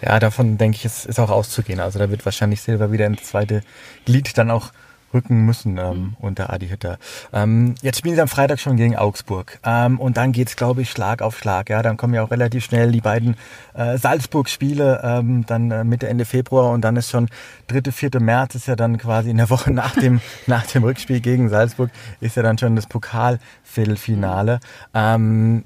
Ja, 0.02 0.18
davon 0.18 0.56
denke 0.56 0.76
ich, 0.76 0.84
ist, 0.84 1.06
ist 1.06 1.18
auch 1.18 1.30
auszugehen. 1.30 1.80
Also 1.80 1.98
da 1.98 2.10
wird 2.10 2.24
wahrscheinlich 2.24 2.62
Silva 2.62 2.90
wieder 2.90 3.06
ins 3.06 3.24
zweite 3.24 3.62
Glied 4.06 4.36
dann 4.38 4.50
auch 4.50 4.72
rücken 5.12 5.44
müssen 5.44 5.78
ähm, 5.78 5.96
mhm. 5.96 6.16
unter 6.20 6.52
Adi 6.52 6.68
Hütter. 6.68 6.98
Ähm, 7.32 7.74
jetzt 7.82 7.98
spielen 7.98 8.14
sie 8.14 8.20
am 8.20 8.28
Freitag 8.28 8.60
schon 8.60 8.76
gegen 8.76 8.96
Augsburg. 8.96 9.58
Ähm, 9.64 9.98
und 9.98 10.16
dann 10.16 10.32
geht's, 10.32 10.56
glaube 10.56 10.82
ich, 10.82 10.90
Schlag 10.90 11.22
auf 11.22 11.38
Schlag. 11.38 11.70
Ja, 11.70 11.82
Dann 11.82 11.96
kommen 11.96 12.14
ja 12.14 12.22
auch 12.22 12.30
relativ 12.30 12.64
schnell 12.64 12.92
die 12.92 13.00
beiden 13.00 13.36
äh, 13.74 13.98
Salzburg-Spiele, 13.98 15.00
ähm, 15.02 15.44
dann 15.46 15.70
äh, 15.70 15.84
Mitte, 15.84 16.08
Ende 16.08 16.24
Februar 16.24 16.70
und 16.70 16.82
dann 16.82 16.96
ist 16.96 17.10
schon 17.10 17.28
dritte, 17.66 17.92
vierte 17.92 18.20
März, 18.20 18.54
ist 18.54 18.68
ja 18.68 18.76
dann 18.76 18.98
quasi 18.98 19.30
in 19.30 19.36
der 19.36 19.50
Woche 19.50 19.70
nach 19.72 19.94
dem, 19.94 20.20
nach 20.46 20.66
dem 20.66 20.84
Rückspiel 20.84 21.20
gegen 21.20 21.48
Salzburg, 21.48 21.90
ist 22.20 22.36
ja 22.36 22.42
dann 22.42 22.58
schon 22.58 22.76
das 22.76 22.86
Pokalviertelfinale. 22.86 24.60
Ähm, 24.94 25.64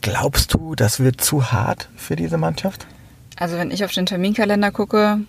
glaubst 0.00 0.54
du, 0.54 0.74
das 0.74 1.00
wird 1.00 1.20
zu 1.20 1.52
hart 1.52 1.88
für 1.96 2.16
diese 2.16 2.36
Mannschaft? 2.36 2.86
Also 3.36 3.56
wenn 3.56 3.70
ich 3.70 3.84
auf 3.84 3.92
den 3.92 4.06
Terminkalender 4.06 4.70
gucke, 4.70 5.20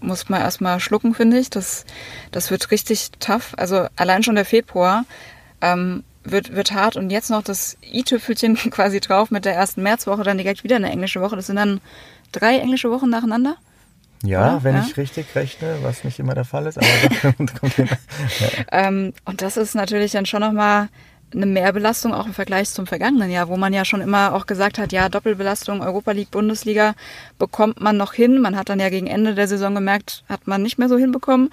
muss 0.00 0.28
man 0.28 0.40
erstmal 0.40 0.80
schlucken, 0.80 1.14
finde 1.14 1.38
ich. 1.38 1.50
Das, 1.50 1.84
das 2.30 2.50
wird 2.50 2.70
richtig 2.70 3.10
tough. 3.20 3.54
Also 3.56 3.86
allein 3.96 4.22
schon 4.22 4.34
der 4.34 4.44
Februar 4.44 5.04
ähm, 5.60 6.04
wird, 6.24 6.54
wird 6.54 6.72
hart 6.72 6.96
und 6.96 7.10
jetzt 7.10 7.30
noch 7.30 7.42
das 7.42 7.76
i-Tüpfelchen 7.82 8.56
quasi 8.70 9.00
drauf 9.00 9.30
mit 9.30 9.44
der 9.44 9.54
ersten 9.54 9.82
Märzwoche, 9.82 10.22
dann 10.22 10.38
direkt 10.38 10.64
wieder 10.64 10.76
eine 10.76 10.90
englische 10.90 11.20
Woche. 11.20 11.36
Das 11.36 11.46
sind 11.46 11.56
dann 11.56 11.80
drei 12.32 12.58
englische 12.58 12.90
Wochen 12.90 13.08
nacheinander. 13.08 13.56
Ja, 14.24 14.54
Oder? 14.54 14.64
wenn 14.64 14.74
ja? 14.74 14.84
ich 14.86 14.96
richtig 14.96 15.34
rechne, 15.34 15.78
was 15.82 16.02
nicht 16.02 16.18
immer 16.18 16.34
der 16.34 16.44
Fall 16.44 16.66
ist, 16.66 16.78
aber 16.78 17.32
kommt 17.60 17.74
hin. 17.74 17.88
Ja. 18.40 18.48
Ähm, 18.72 19.12
und 19.24 19.42
das 19.42 19.56
ist 19.56 19.74
natürlich 19.74 20.12
dann 20.12 20.26
schon 20.26 20.40
nochmal 20.40 20.88
eine 21.34 21.46
Mehrbelastung 21.46 22.14
auch 22.14 22.26
im 22.26 22.34
Vergleich 22.34 22.70
zum 22.70 22.86
vergangenen 22.86 23.30
Jahr, 23.30 23.48
wo 23.48 23.56
man 23.56 23.72
ja 23.72 23.84
schon 23.84 24.00
immer 24.00 24.34
auch 24.34 24.46
gesagt 24.46 24.78
hat, 24.78 24.92
ja, 24.92 25.08
Doppelbelastung, 25.08 25.82
Europa 25.82 26.12
League, 26.12 26.30
Bundesliga 26.30 26.94
bekommt 27.38 27.80
man 27.80 27.96
noch 27.96 28.14
hin. 28.14 28.40
Man 28.40 28.56
hat 28.56 28.68
dann 28.68 28.80
ja 28.80 28.88
gegen 28.88 29.06
Ende 29.06 29.34
der 29.34 29.48
Saison 29.48 29.74
gemerkt, 29.74 30.24
hat 30.28 30.46
man 30.46 30.62
nicht 30.62 30.78
mehr 30.78 30.88
so 30.88 30.96
hinbekommen. 30.96 31.50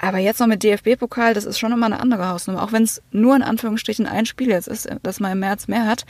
Aber 0.00 0.18
jetzt 0.18 0.38
noch 0.38 0.46
mit 0.46 0.62
DFB-Pokal, 0.62 1.34
das 1.34 1.44
ist 1.44 1.58
schon 1.58 1.72
immer 1.72 1.86
eine 1.86 1.98
andere 1.98 2.28
Hausnummer. 2.28 2.62
Auch 2.62 2.70
wenn 2.70 2.84
es 2.84 3.02
nur 3.10 3.34
in 3.34 3.42
Anführungsstrichen 3.42 4.06
ein 4.06 4.26
Spiel 4.26 4.48
jetzt 4.48 4.68
ist, 4.68 4.88
dass 5.02 5.18
man 5.18 5.32
im 5.32 5.40
März 5.40 5.66
mehr 5.66 5.86
hat, 5.86 6.06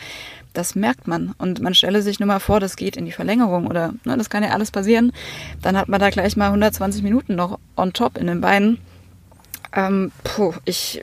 das 0.53 0.75
merkt 0.75 1.09
man. 1.09 1.35
Und 1.39 1.63
man 1.63 1.75
stelle 1.75 2.03
sich 2.03 2.21
nur 2.21 2.27
mal 2.27 2.39
vor, 2.39 2.61
das 2.61 2.77
geht 2.77 2.99
in 2.99 3.07
die 3.07 3.13
Verlängerung 3.13 3.67
oder 3.67 3.95
ne, 4.05 4.19
das 4.19 4.29
kann 4.29 4.43
ja 4.43 4.51
alles 4.51 4.71
passieren. 4.71 5.13
Dann 5.63 5.77
hat 5.77 5.89
man 5.89 6.01
da 6.01 6.11
gleich 6.11 6.37
mal 6.37 6.49
120 6.49 7.03
Minuten 7.03 7.35
noch 7.35 7.59
on 7.77 7.95
top 7.95 8.19
in 8.19 8.27
den 8.27 8.43
Beinen. 8.43 8.79
Ähm, 9.73 10.13
puh, 10.23 10.53
ich, 10.67 11.03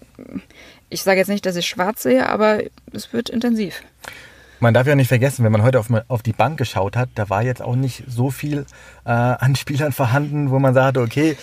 ich 0.90 1.04
sage 1.04 1.20
jetzt 1.20 1.28
nicht, 1.28 1.46
dass 1.46 1.56
ich 1.56 1.66
schwarz 1.66 2.04
sehe, 2.04 2.28
aber 2.30 2.64
es 2.92 3.12
wird 3.14 3.30
intensiv. 3.30 3.82
Man 4.60 4.74
darf 4.74 4.88
ja 4.88 4.96
nicht 4.96 5.10
vergessen, 5.10 5.44
wenn 5.44 5.52
man 5.52 5.64
heute 5.64 5.80
auf, 5.80 5.88
auf 6.08 6.24
die 6.24 6.34
Bank 6.34 6.58
geschaut 6.58 6.96
hat, 6.96 7.10
da 7.16 7.30
war 7.30 7.44
jetzt 7.44 7.62
auch 7.62 7.76
nicht 7.76 8.04
so 8.08 8.32
viel 8.32 8.66
äh, 9.06 9.12
an 9.12 9.56
Spielern 9.56 9.92
vorhanden, 9.92 10.52
wo 10.52 10.60
man 10.60 10.74
sagte, 10.74 11.02
okay, 11.02 11.38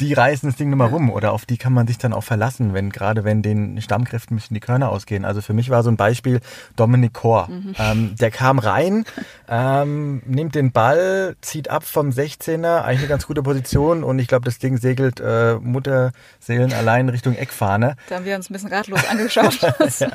die 0.00 0.12
reißen 0.12 0.48
das 0.48 0.56
Ding 0.56 0.70
nochmal 0.70 0.88
rum 0.88 1.10
oder 1.10 1.32
auf 1.32 1.46
die 1.46 1.56
kann 1.56 1.72
man 1.72 1.86
sich 1.86 1.98
dann 1.98 2.12
auch 2.12 2.24
verlassen, 2.24 2.74
wenn 2.74 2.90
gerade 2.90 3.24
wenn 3.24 3.42
den 3.42 3.80
Stammkräften 3.80 4.34
müssen 4.34 4.54
die 4.54 4.60
Körner 4.60 4.90
ausgehen. 4.90 5.24
Also 5.24 5.40
für 5.40 5.52
mich 5.52 5.70
war 5.70 5.82
so 5.82 5.90
ein 5.90 5.96
Beispiel 5.96 6.40
Dominik 6.76 7.12
Kor. 7.12 7.48
Mhm. 7.48 7.74
Ähm, 7.78 8.14
der 8.16 8.30
kam 8.30 8.58
rein, 8.58 9.04
ähm, 9.48 10.22
nimmt 10.26 10.54
den 10.56 10.72
Ball, 10.72 11.36
zieht 11.40 11.70
ab 11.70 11.84
vom 11.84 12.10
16er, 12.10 12.82
eigentlich 12.82 13.00
eine 13.00 13.08
ganz 13.08 13.26
gute 13.26 13.42
Position 13.42 14.02
und 14.02 14.18
ich 14.18 14.26
glaube, 14.26 14.44
das 14.44 14.58
Ding 14.58 14.78
segelt 14.78 15.20
äh, 15.20 15.54
Mutterseelen 15.54 16.72
allein 16.72 17.08
Richtung 17.08 17.34
Eckfahne. 17.36 17.96
Da 18.08 18.16
haben 18.16 18.24
wir 18.24 18.34
uns 18.34 18.50
ein 18.50 18.52
bisschen 18.52 18.72
ratlos 18.72 19.06
angeschaut. 19.08 19.60
ja, 20.00 20.08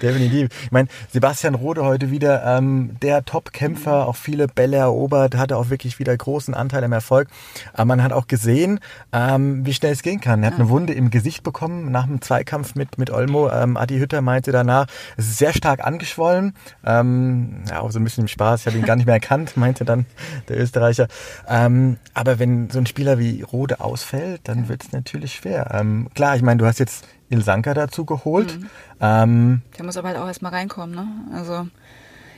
definitiv. 0.00 0.48
Ich 0.64 0.70
meine, 0.70 0.88
Sebastian 1.12 1.56
Rode 1.56 1.84
heute 1.84 2.10
wieder 2.10 2.44
ähm, 2.44 2.96
der 3.02 3.24
Top-Kämpfer, 3.24 4.06
auch 4.06 4.16
viele 4.16 4.46
Bälle 4.46 4.76
erobert, 4.76 5.36
hatte 5.36 5.56
auch 5.56 5.68
wirklich 5.68 5.98
wieder 5.98 6.16
großen 6.20 6.54
Anteil 6.54 6.84
am 6.84 6.92
Erfolg. 6.92 7.28
Aber 7.72 7.86
man 7.86 8.02
hat 8.02 8.12
auch 8.12 8.28
gesehen, 8.28 8.80
ähm, 9.12 9.66
wie 9.66 9.74
schnell 9.74 9.92
es 9.92 10.02
gehen 10.02 10.20
kann. 10.20 10.42
Er 10.42 10.50
hat 10.50 10.54
eine 10.54 10.68
Wunde 10.68 10.92
im 10.92 11.10
Gesicht 11.10 11.42
bekommen 11.42 11.90
nach 11.90 12.06
dem 12.06 12.20
Zweikampf 12.22 12.74
mit, 12.74 12.98
mit 12.98 13.10
Olmo. 13.10 13.50
Ähm, 13.50 13.76
Adi 13.76 13.98
Hütter 13.98 14.20
meinte 14.20 14.52
danach, 14.52 14.86
es 15.16 15.26
ist 15.26 15.38
sehr 15.38 15.52
stark 15.52 15.84
angeschwollen. 15.84 16.54
Ähm, 16.84 17.64
ja, 17.68 17.80
auch 17.80 17.90
so 17.90 17.98
ein 17.98 18.04
bisschen 18.04 18.24
im 18.24 18.28
Spaß. 18.28 18.60
Ich 18.60 18.66
habe 18.66 18.78
ihn 18.78 18.84
gar 18.84 18.96
nicht 18.96 19.06
mehr 19.06 19.16
erkannt, 19.16 19.56
meinte 19.56 19.84
dann 19.84 20.06
der 20.48 20.58
Österreicher. 20.60 21.08
Ähm, 21.48 21.98
aber 22.14 22.38
wenn 22.38 22.70
so 22.70 22.78
ein 22.78 22.86
Spieler 22.86 23.18
wie 23.18 23.42
Rode 23.42 23.80
ausfällt, 23.80 24.42
dann 24.44 24.68
wird 24.68 24.84
es 24.84 24.92
natürlich 24.92 25.34
schwer. 25.34 25.70
Ähm, 25.74 26.08
klar, 26.14 26.36
ich 26.36 26.42
meine, 26.42 26.58
du 26.58 26.66
hast 26.66 26.78
jetzt 26.78 27.04
Ilsanka 27.30 27.74
dazu 27.74 28.04
geholt. 28.04 28.58
Mhm. 28.58 28.70
Ähm, 29.00 29.62
der 29.78 29.84
muss 29.84 29.96
aber 29.96 30.08
halt 30.08 30.18
auch 30.18 30.26
erstmal 30.26 30.52
reinkommen, 30.52 30.94
ne? 30.94 31.06
Also 31.34 31.66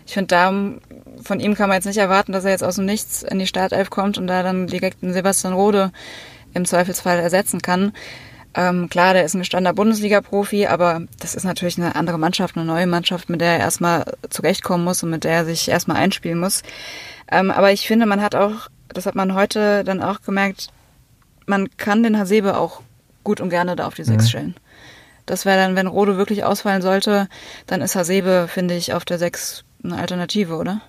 ich 0.06 0.14
finde, 0.14 0.28
da 0.28 0.52
von 1.22 1.40
ihm 1.40 1.54
kann 1.54 1.68
man 1.68 1.76
jetzt 1.76 1.86
nicht 1.86 1.98
erwarten, 1.98 2.32
dass 2.32 2.44
er 2.44 2.50
jetzt 2.50 2.64
aus 2.64 2.76
dem 2.76 2.86
Nichts 2.86 3.22
in 3.22 3.38
die 3.38 3.46
Startelf 3.46 3.90
kommt 3.90 4.18
und 4.18 4.26
da 4.26 4.42
dann 4.42 4.66
direkt 4.66 5.02
einen 5.02 5.12
Sebastian 5.12 5.52
Rode 5.52 5.92
im 6.54 6.64
Zweifelsfall 6.64 7.18
ersetzen 7.18 7.62
kann. 7.62 7.92
Ähm, 8.54 8.90
klar, 8.90 9.14
der 9.14 9.24
ist 9.24 9.34
ein 9.34 9.38
gestandener 9.38 9.72
Bundesliga-Profi, 9.72 10.66
aber 10.66 11.02
das 11.20 11.34
ist 11.34 11.44
natürlich 11.44 11.78
eine 11.78 11.96
andere 11.96 12.18
Mannschaft, 12.18 12.56
eine 12.56 12.66
neue 12.66 12.86
Mannschaft, 12.86 13.30
mit 13.30 13.40
der 13.40 13.52
er 13.52 13.60
erstmal 13.60 14.04
zurechtkommen 14.28 14.84
muss 14.84 15.02
und 15.02 15.10
mit 15.10 15.24
der 15.24 15.32
er 15.32 15.44
sich 15.46 15.68
erstmal 15.68 15.96
einspielen 15.96 16.38
muss. 16.38 16.62
Ähm, 17.30 17.50
aber 17.50 17.72
ich 17.72 17.86
finde, 17.86 18.04
man 18.04 18.20
hat 18.20 18.34
auch, 18.34 18.68
das 18.88 19.06
hat 19.06 19.14
man 19.14 19.34
heute 19.34 19.84
dann 19.84 20.02
auch 20.02 20.20
gemerkt, 20.20 20.68
man 21.46 21.74
kann 21.78 22.02
den 22.02 22.18
Hasebe 22.18 22.58
auch 22.58 22.82
gut 23.24 23.40
und 23.40 23.48
gerne 23.48 23.74
da 23.74 23.86
auf 23.86 23.94
die 23.94 24.04
Sechs 24.04 24.24
mhm. 24.24 24.28
stellen. 24.28 24.54
Das 25.24 25.46
wäre 25.46 25.56
dann, 25.56 25.76
wenn 25.76 25.86
Rode 25.86 26.18
wirklich 26.18 26.44
ausfallen 26.44 26.82
sollte, 26.82 27.28
dann 27.66 27.80
ist 27.80 27.94
Hasebe, 27.94 28.48
finde 28.48 28.74
ich, 28.74 28.92
auf 28.92 29.04
der 29.04 29.18
Sechs 29.18 29.64
eine 29.84 29.96
Alternative, 29.96 30.56
oder? 30.56 30.80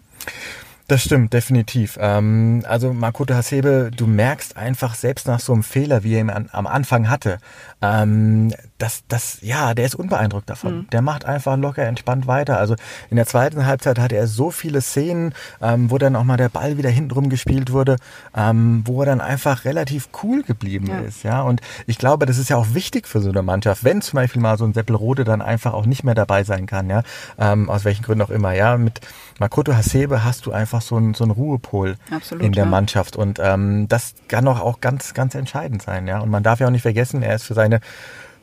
Das 0.87 1.01
stimmt, 1.01 1.33
definitiv. 1.33 1.97
Ähm, 1.99 2.63
also 2.67 2.93
Makoto 2.93 3.33
Hasebe, 3.33 3.89
du 3.95 4.05
merkst 4.05 4.57
einfach 4.57 4.95
selbst 4.95 5.27
nach 5.27 5.39
so 5.39 5.53
einem 5.53 5.63
Fehler, 5.63 6.03
wie 6.03 6.15
er 6.15 6.21
ihn 6.21 6.29
an, 6.29 6.49
am 6.51 6.67
Anfang 6.67 7.09
hatte, 7.09 7.37
ähm, 7.81 8.53
das, 8.77 9.03
das, 9.07 9.37
ja, 9.41 9.73
der 9.73 9.85
ist 9.85 9.95
unbeeindruckt 9.95 10.49
davon. 10.49 10.77
Mhm. 10.77 10.89
Der 10.91 11.01
macht 11.01 11.25
einfach 11.25 11.57
locker 11.57 11.83
entspannt 11.83 12.27
weiter. 12.27 12.57
Also 12.57 12.75
in 13.09 13.15
der 13.17 13.25
zweiten 13.25 13.65
Halbzeit 13.65 13.99
hatte 13.99 14.15
er 14.15 14.27
so 14.27 14.51
viele 14.51 14.81
Szenen, 14.81 15.33
ähm, 15.61 15.89
wo 15.91 15.97
dann 15.97 16.15
auch 16.15 16.23
mal 16.23 16.37
der 16.37 16.49
Ball 16.49 16.77
wieder 16.77 16.89
hintenrum 16.89 17.29
gespielt 17.29 17.71
wurde, 17.71 17.97
ähm, 18.35 18.83
wo 18.85 19.01
er 19.01 19.05
dann 19.05 19.21
einfach 19.21 19.65
relativ 19.65 20.09
cool 20.23 20.43
geblieben 20.43 20.87
ja. 20.87 20.99
ist. 20.99 21.23
Ja, 21.23 21.41
und 21.43 21.61
ich 21.87 21.97
glaube, 21.97 22.25
das 22.25 22.37
ist 22.37 22.49
ja 22.49 22.57
auch 22.57 22.73
wichtig 22.73 23.07
für 23.07 23.21
so 23.21 23.29
eine 23.29 23.41
Mannschaft, 23.41 23.83
wenn 23.83 24.01
zum 24.01 24.17
Beispiel 24.17 24.41
mal 24.41 24.57
so 24.57 24.65
ein 24.65 24.73
Seppelrode 24.73 25.23
dann 25.23 25.41
einfach 25.41 25.73
auch 25.73 25.85
nicht 25.85 26.03
mehr 26.03 26.15
dabei 26.15 26.43
sein 26.43 26.65
kann. 26.65 26.89
Ja, 26.89 27.03
ähm, 27.37 27.69
aus 27.69 27.85
welchen 27.85 28.03
Gründen 28.03 28.23
auch 28.23 28.29
immer. 28.29 28.53
Ja, 28.53 28.77
mit 28.77 29.01
Makoto 29.39 29.73
Hasebe 29.73 30.23
hast 30.23 30.45
du 30.45 30.51
einfach 30.51 30.81
so 30.81 30.95
einen, 30.95 31.13
so 31.13 31.23
einen 31.23 31.31
Ruhepol 31.31 31.95
Absolut, 32.11 32.43
in 32.43 32.51
der 32.51 32.65
ja. 32.65 32.69
Mannschaft 32.69 33.15
und 33.15 33.39
ähm, 33.41 33.87
das 33.87 34.15
kann 34.27 34.47
auch, 34.47 34.59
auch 34.59 34.81
ganz, 34.81 35.13
ganz 35.13 35.35
entscheidend 35.35 35.81
sein. 35.81 36.07
Ja, 36.07 36.19
und 36.19 36.29
man 36.29 36.43
darf 36.43 36.59
ja 36.59 36.67
auch 36.67 36.71
nicht 36.71 36.81
vergessen, 36.81 37.21
er 37.23 37.35
ist 37.35 37.43
für 37.43 37.53
seine 37.53 37.79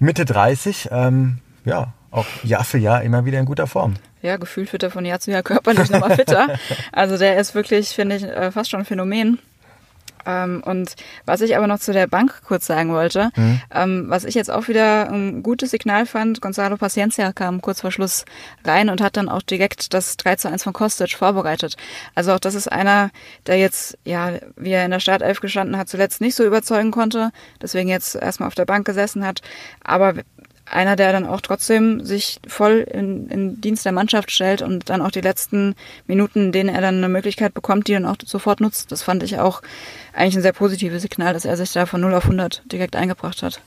Mitte 0.01 0.25
30, 0.25 0.89
ähm, 0.91 1.39
ja, 1.65 1.93
auch 2.11 2.27
Jahr 2.43 2.65
für 2.65 2.79
Jahr 2.79 3.03
immer 3.03 3.25
wieder 3.27 3.39
in 3.39 3.45
guter 3.45 3.67
Form. 3.67 3.95
Ja, 4.23 4.39
gefühlt 4.39 4.73
wird 4.73 4.83
er 4.83 4.91
von 4.91 5.05
Jahr 5.05 5.21
zu 5.21 5.31
Jahr 5.31 5.43
körperlich 5.43 5.91
nochmal 5.91 6.17
fitter. 6.17 6.49
Also 6.93 7.17
der 7.17 7.39
ist 7.39 7.55
wirklich, 7.55 7.91
finde 7.91 8.17
ich, 8.17 8.25
äh, 8.25 8.51
fast 8.51 8.71
schon 8.71 8.81
ein 8.81 8.87
Phänomen. 8.87 9.39
Ähm, 10.27 10.63
und 10.65 10.95
was 11.25 11.41
ich 11.41 11.57
aber 11.57 11.67
noch 11.67 11.79
zu 11.79 11.93
der 11.93 12.07
Bank 12.07 12.43
kurz 12.45 12.67
sagen 12.67 12.93
wollte, 12.93 13.31
mhm. 13.37 13.61
ähm, 13.75 14.05
was 14.09 14.25
ich 14.25 14.35
jetzt 14.35 14.51
auch 14.51 14.69
wieder 14.69 15.11
ein 15.11 15.43
gutes 15.43 15.71
Signal 15.71 16.07
fand, 16.07 16.41
Gonzalo 16.41 16.77
Paciencia 16.77 17.33
kam 17.33 17.61
kurz 17.61 17.81
vor 17.81 17.91
Schluss 17.91 18.25
rein 18.65 18.89
und 18.89 19.01
hat 19.01 19.17
dann 19.17 19.29
auch 19.29 19.43
direkt 19.43 19.95
das 19.95 20.17
3 20.17 20.37
zu 20.37 20.49
1 20.49 20.65
von 20.65 20.73
Kostic 20.73 21.17
vorbereitet. 21.17 21.77
Also 22.15 22.33
auch 22.33 22.41
das 22.41 22.55
ist 22.55 22.71
einer, 22.71 23.11
der 23.47 23.59
jetzt, 23.59 23.99
ja, 24.05 24.33
wie 24.57 24.71
er 24.71 24.85
in 24.85 24.91
der 24.91 25.01
Startelf 25.01 25.41
gestanden 25.41 25.77
hat, 25.77 25.89
zuletzt 25.89 26.21
nicht 26.21 26.35
so 26.35 26.45
überzeugen 26.45 26.91
konnte, 26.91 27.31
deswegen 27.61 27.89
jetzt 27.89 28.15
erstmal 28.15 28.47
auf 28.49 28.55
der 28.55 28.67
Bank 28.67 28.87
gesessen 28.87 29.27
hat. 29.27 29.41
Aber 29.83 30.15
einer, 30.71 30.97
der 30.97 31.13
dann 31.13 31.27
auch 31.27 31.41
trotzdem 31.41 32.05
sich 32.05 32.41
voll 32.47 32.87
in, 32.91 33.29
in 33.29 33.61
Dienst 33.61 33.85
der 33.85 33.93
Mannschaft 33.93 34.31
stellt 34.31 34.63
und 34.63 34.89
dann 34.89 35.03
auch 35.03 35.11
die 35.11 35.21
letzten 35.21 35.75
Minuten, 36.07 36.47
in 36.47 36.53
denen 36.53 36.69
er 36.75 36.81
dann 36.81 36.97
eine 36.99 37.09
Möglichkeit 37.09 37.53
bekommt, 37.55 37.89
die 37.89 37.93
dann 37.93 38.07
auch 38.07 38.17
sofort 38.25 38.61
nutzt. 38.61 38.93
Das 38.93 39.03
fand 39.03 39.23
ich 39.23 39.39
auch 39.39 39.63
eigentlich 40.15 40.37
ein 40.37 40.43
sehr 40.43 40.53
positives 40.53 41.03
Signal, 41.03 41.33
dass 41.35 41.45
er 41.45 41.57
sich 41.57 41.73
da 41.73 41.87
von 41.87 42.01
0 42.01 42.15
auf 42.15 42.25
100 42.25 42.63
direkt 42.71 42.95
eingebracht 42.97 43.43
hat. 43.43 43.61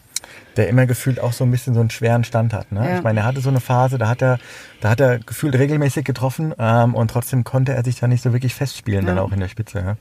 Der 0.55 0.69
immer 0.69 0.85
gefühlt 0.85 1.19
auch 1.19 1.33
so 1.33 1.43
ein 1.43 1.51
bisschen 1.51 1.73
so 1.73 1.81
einen 1.81 1.89
schweren 1.89 2.23
Stand 2.23 2.53
hat. 2.53 2.71
Ne? 2.71 2.87
Ja. 2.89 2.97
Ich 2.97 3.03
meine, 3.03 3.21
er 3.21 3.25
hatte 3.25 3.41
so 3.41 3.49
eine 3.49 3.59
Phase, 3.59 3.97
da 3.97 4.07
hat 4.07 4.21
er, 4.21 4.39
da 4.79 4.89
hat 4.89 5.01
er 5.01 5.19
gefühlt 5.19 5.55
regelmäßig 5.55 6.05
getroffen 6.05 6.53
ähm, 6.57 6.95
und 6.95 7.09
trotzdem 7.11 7.43
konnte 7.43 7.73
er 7.73 7.83
sich 7.83 7.99
da 7.99 8.07
nicht 8.07 8.23
so 8.23 8.31
wirklich 8.31 8.55
festspielen, 8.55 9.05
dann 9.05 9.17
Ja. 9.17 9.23
auch 9.23 9.31
in 9.33 9.41
der 9.41 9.49
Spitze. 9.49 9.79
Ja? 9.79 9.97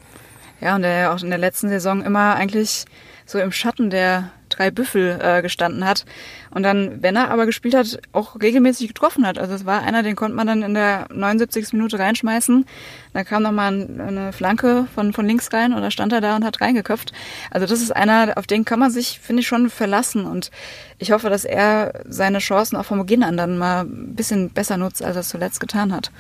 Ja, 0.63 0.77
und 0.77 0.83
der 0.83 0.97
ja 0.97 1.13
auch 1.13 1.21
in 1.21 1.31
der 1.31 1.41
letzten 1.41 1.69
Saison 1.69 2.05
immer 2.05 2.37
eigentlich 2.37 2.85
so 3.27 3.41
im 3.41 3.51
Schatten 3.51 3.91
der 3.91 4.31
drei 4.49 4.71
Büffel 4.71 5.19
äh, 5.21 5.43
gestanden 5.43 5.85
hat. 5.85 6.05
Und 6.51 6.63
dann, 6.63 7.03
wenn 7.03 7.17
er 7.17 7.33
aber 7.33 7.47
gespielt 7.47 7.75
hat, 7.75 7.99
auch 8.13 8.41
regelmäßig 8.41 8.87
getroffen 8.87 9.27
hat. 9.27 9.39
Also 9.39 9.55
es 9.55 9.67
war 9.67 9.83
einer, 9.83 10.05
den 10.05 10.15
konnte 10.15 10.37
man 10.37 10.47
dann 10.47 10.63
in 10.63 10.75
der 10.75 11.07
79. 11.13 11.73
Minute 11.73 11.99
reinschmeißen. 11.99 12.65
Dann 13.13 13.25
kam 13.25 13.43
nochmal 13.43 13.73
ein, 13.73 14.01
eine 14.01 14.33
Flanke 14.33 14.87
von, 14.95 15.13
von 15.13 15.27
links 15.27 15.53
rein 15.53 15.73
und 15.73 15.83
da 15.83 15.91
stand 15.91 16.13
er 16.13 16.21
da 16.21 16.37
und 16.37 16.45
hat 16.45 16.61
reingeköpft. 16.61 17.13
Also 17.51 17.67
das 17.67 17.81
ist 17.81 17.91
einer, 17.91 18.35
auf 18.37 18.47
den 18.47 18.65
kann 18.65 18.79
man 18.79 18.93
sich, 18.93 19.19
finde 19.19 19.41
ich, 19.41 19.49
schon 19.49 19.69
verlassen. 19.69 20.27
Und 20.27 20.53
ich 20.99 21.11
hoffe, 21.11 21.29
dass 21.29 21.45
er 21.45 22.05
seine 22.07 22.39
Chancen 22.39 22.77
auch 22.77 22.85
vom 22.85 22.99
Beginn 22.99 23.25
an 23.25 23.37
dann 23.37 23.59
mal 23.59 23.83
ein 23.83 24.15
bisschen 24.15 24.51
besser 24.51 24.77
nutzt, 24.77 25.03
als 25.03 25.17
er 25.17 25.21
es 25.21 25.29
zuletzt 25.29 25.59
getan 25.59 25.93
hat. 25.93 26.13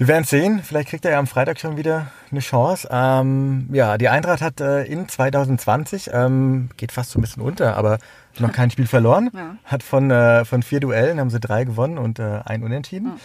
Wir 0.00 0.08
werden 0.08 0.24
sehen. 0.24 0.62
Vielleicht 0.64 0.88
kriegt 0.88 1.04
er 1.04 1.10
ja 1.10 1.18
am 1.18 1.26
Freitag 1.26 1.60
schon 1.60 1.76
wieder 1.76 2.06
eine 2.30 2.40
Chance. 2.40 2.88
Ähm, 2.90 3.68
ja, 3.70 3.98
die 3.98 4.08
Eintracht 4.08 4.40
hat 4.40 4.58
äh, 4.58 4.84
in 4.84 5.06
2020, 5.06 6.08
ähm, 6.14 6.70
geht 6.78 6.90
fast 6.90 7.10
so 7.10 7.18
ein 7.18 7.20
bisschen 7.20 7.42
unter, 7.42 7.76
aber 7.76 7.98
noch 8.38 8.50
kein 8.50 8.70
Spiel 8.70 8.86
verloren. 8.86 9.28
Ja. 9.34 9.56
Hat 9.66 9.82
von, 9.82 10.10
äh, 10.10 10.46
von 10.46 10.62
vier 10.62 10.80
Duellen, 10.80 11.20
haben 11.20 11.28
sie 11.28 11.38
drei 11.38 11.64
gewonnen 11.64 11.98
und 11.98 12.18
äh, 12.18 12.40
ein 12.46 12.62
Unentschieden. 12.62 13.20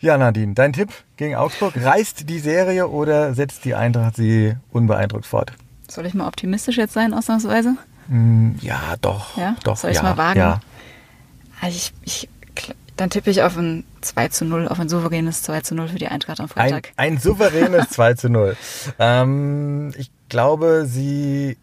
Ja, 0.00 0.18
Nadine, 0.18 0.54
dein 0.54 0.72
Tipp 0.72 0.88
gegen 1.16 1.36
Augsburg. 1.36 1.74
Reißt 1.76 2.28
die 2.28 2.40
Serie 2.40 2.88
oder 2.88 3.32
setzt 3.34 3.64
die 3.64 3.76
Eintracht 3.76 4.16
sie 4.16 4.56
unbeeindruckt 4.72 5.26
fort? 5.26 5.52
Soll 5.86 6.06
ich 6.06 6.14
mal 6.14 6.26
optimistisch 6.26 6.76
jetzt 6.76 6.92
sein, 6.92 7.14
ausnahmsweise? 7.14 7.76
Hm, 8.08 8.56
ja, 8.60 8.96
doch. 9.00 9.36
Ja? 9.36 9.54
doch 9.62 9.76
Soll 9.76 9.92
ich's 9.92 10.02
ja, 10.02 10.08
mal 10.08 10.16
wagen? 10.16 10.40
Ja. 10.40 10.60
Also 11.60 11.76
ich, 11.76 11.92
ich, 12.02 12.28
dann 13.00 13.08
tippe 13.08 13.30
ich 13.30 13.42
auf 13.42 13.56
ein 13.56 13.84
2 14.02 14.28
zu 14.28 14.44
0, 14.44 14.68
auf 14.68 14.78
ein 14.78 14.90
souveränes 14.90 15.42
2 15.42 15.62
zu 15.62 15.74
0 15.74 15.88
für 15.88 15.98
die 15.98 16.08
Eintracht 16.08 16.38
am 16.38 16.44
Ein, 16.44 16.48
Freitag. 16.50 16.92
ein 16.96 17.16
souveränes 17.16 17.88
2 17.90 18.14
zu 18.14 18.28
0. 18.28 18.56
Ähm, 18.98 19.90
ich 19.96 20.10
glaube, 20.28 20.84
sie 20.86 21.56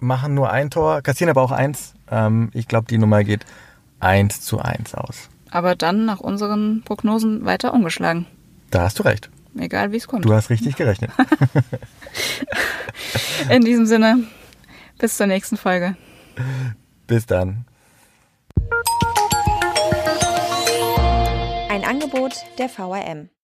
machen 0.00 0.34
nur 0.34 0.50
ein 0.50 0.70
Tor, 0.70 1.00
kassieren 1.00 1.30
aber 1.30 1.42
auch 1.42 1.52
eins. 1.52 1.94
Ähm, 2.10 2.50
ich 2.54 2.66
glaube, 2.66 2.88
die 2.88 2.98
Nummer 2.98 3.22
geht 3.22 3.46
1 4.00 4.40
zu 4.40 4.58
1 4.58 4.96
aus. 4.96 5.28
Aber 5.50 5.76
dann 5.76 6.06
nach 6.06 6.18
unseren 6.18 6.82
Prognosen 6.84 7.44
weiter 7.44 7.72
umgeschlagen. 7.72 8.26
Da 8.70 8.82
hast 8.82 8.98
du 8.98 9.04
recht. 9.04 9.30
Egal 9.56 9.92
wie 9.92 9.98
es 9.98 10.08
kommt. 10.08 10.24
Du 10.24 10.34
hast 10.34 10.50
richtig 10.50 10.74
gerechnet. 10.74 11.12
In 13.48 13.64
diesem 13.64 13.86
Sinne, 13.86 14.24
bis 14.98 15.16
zur 15.16 15.28
nächsten 15.28 15.56
Folge. 15.56 15.96
Bis 17.06 17.26
dann. 17.26 17.64
Angebot 21.84 22.44
der 22.58 22.68
VRM. 22.68 23.34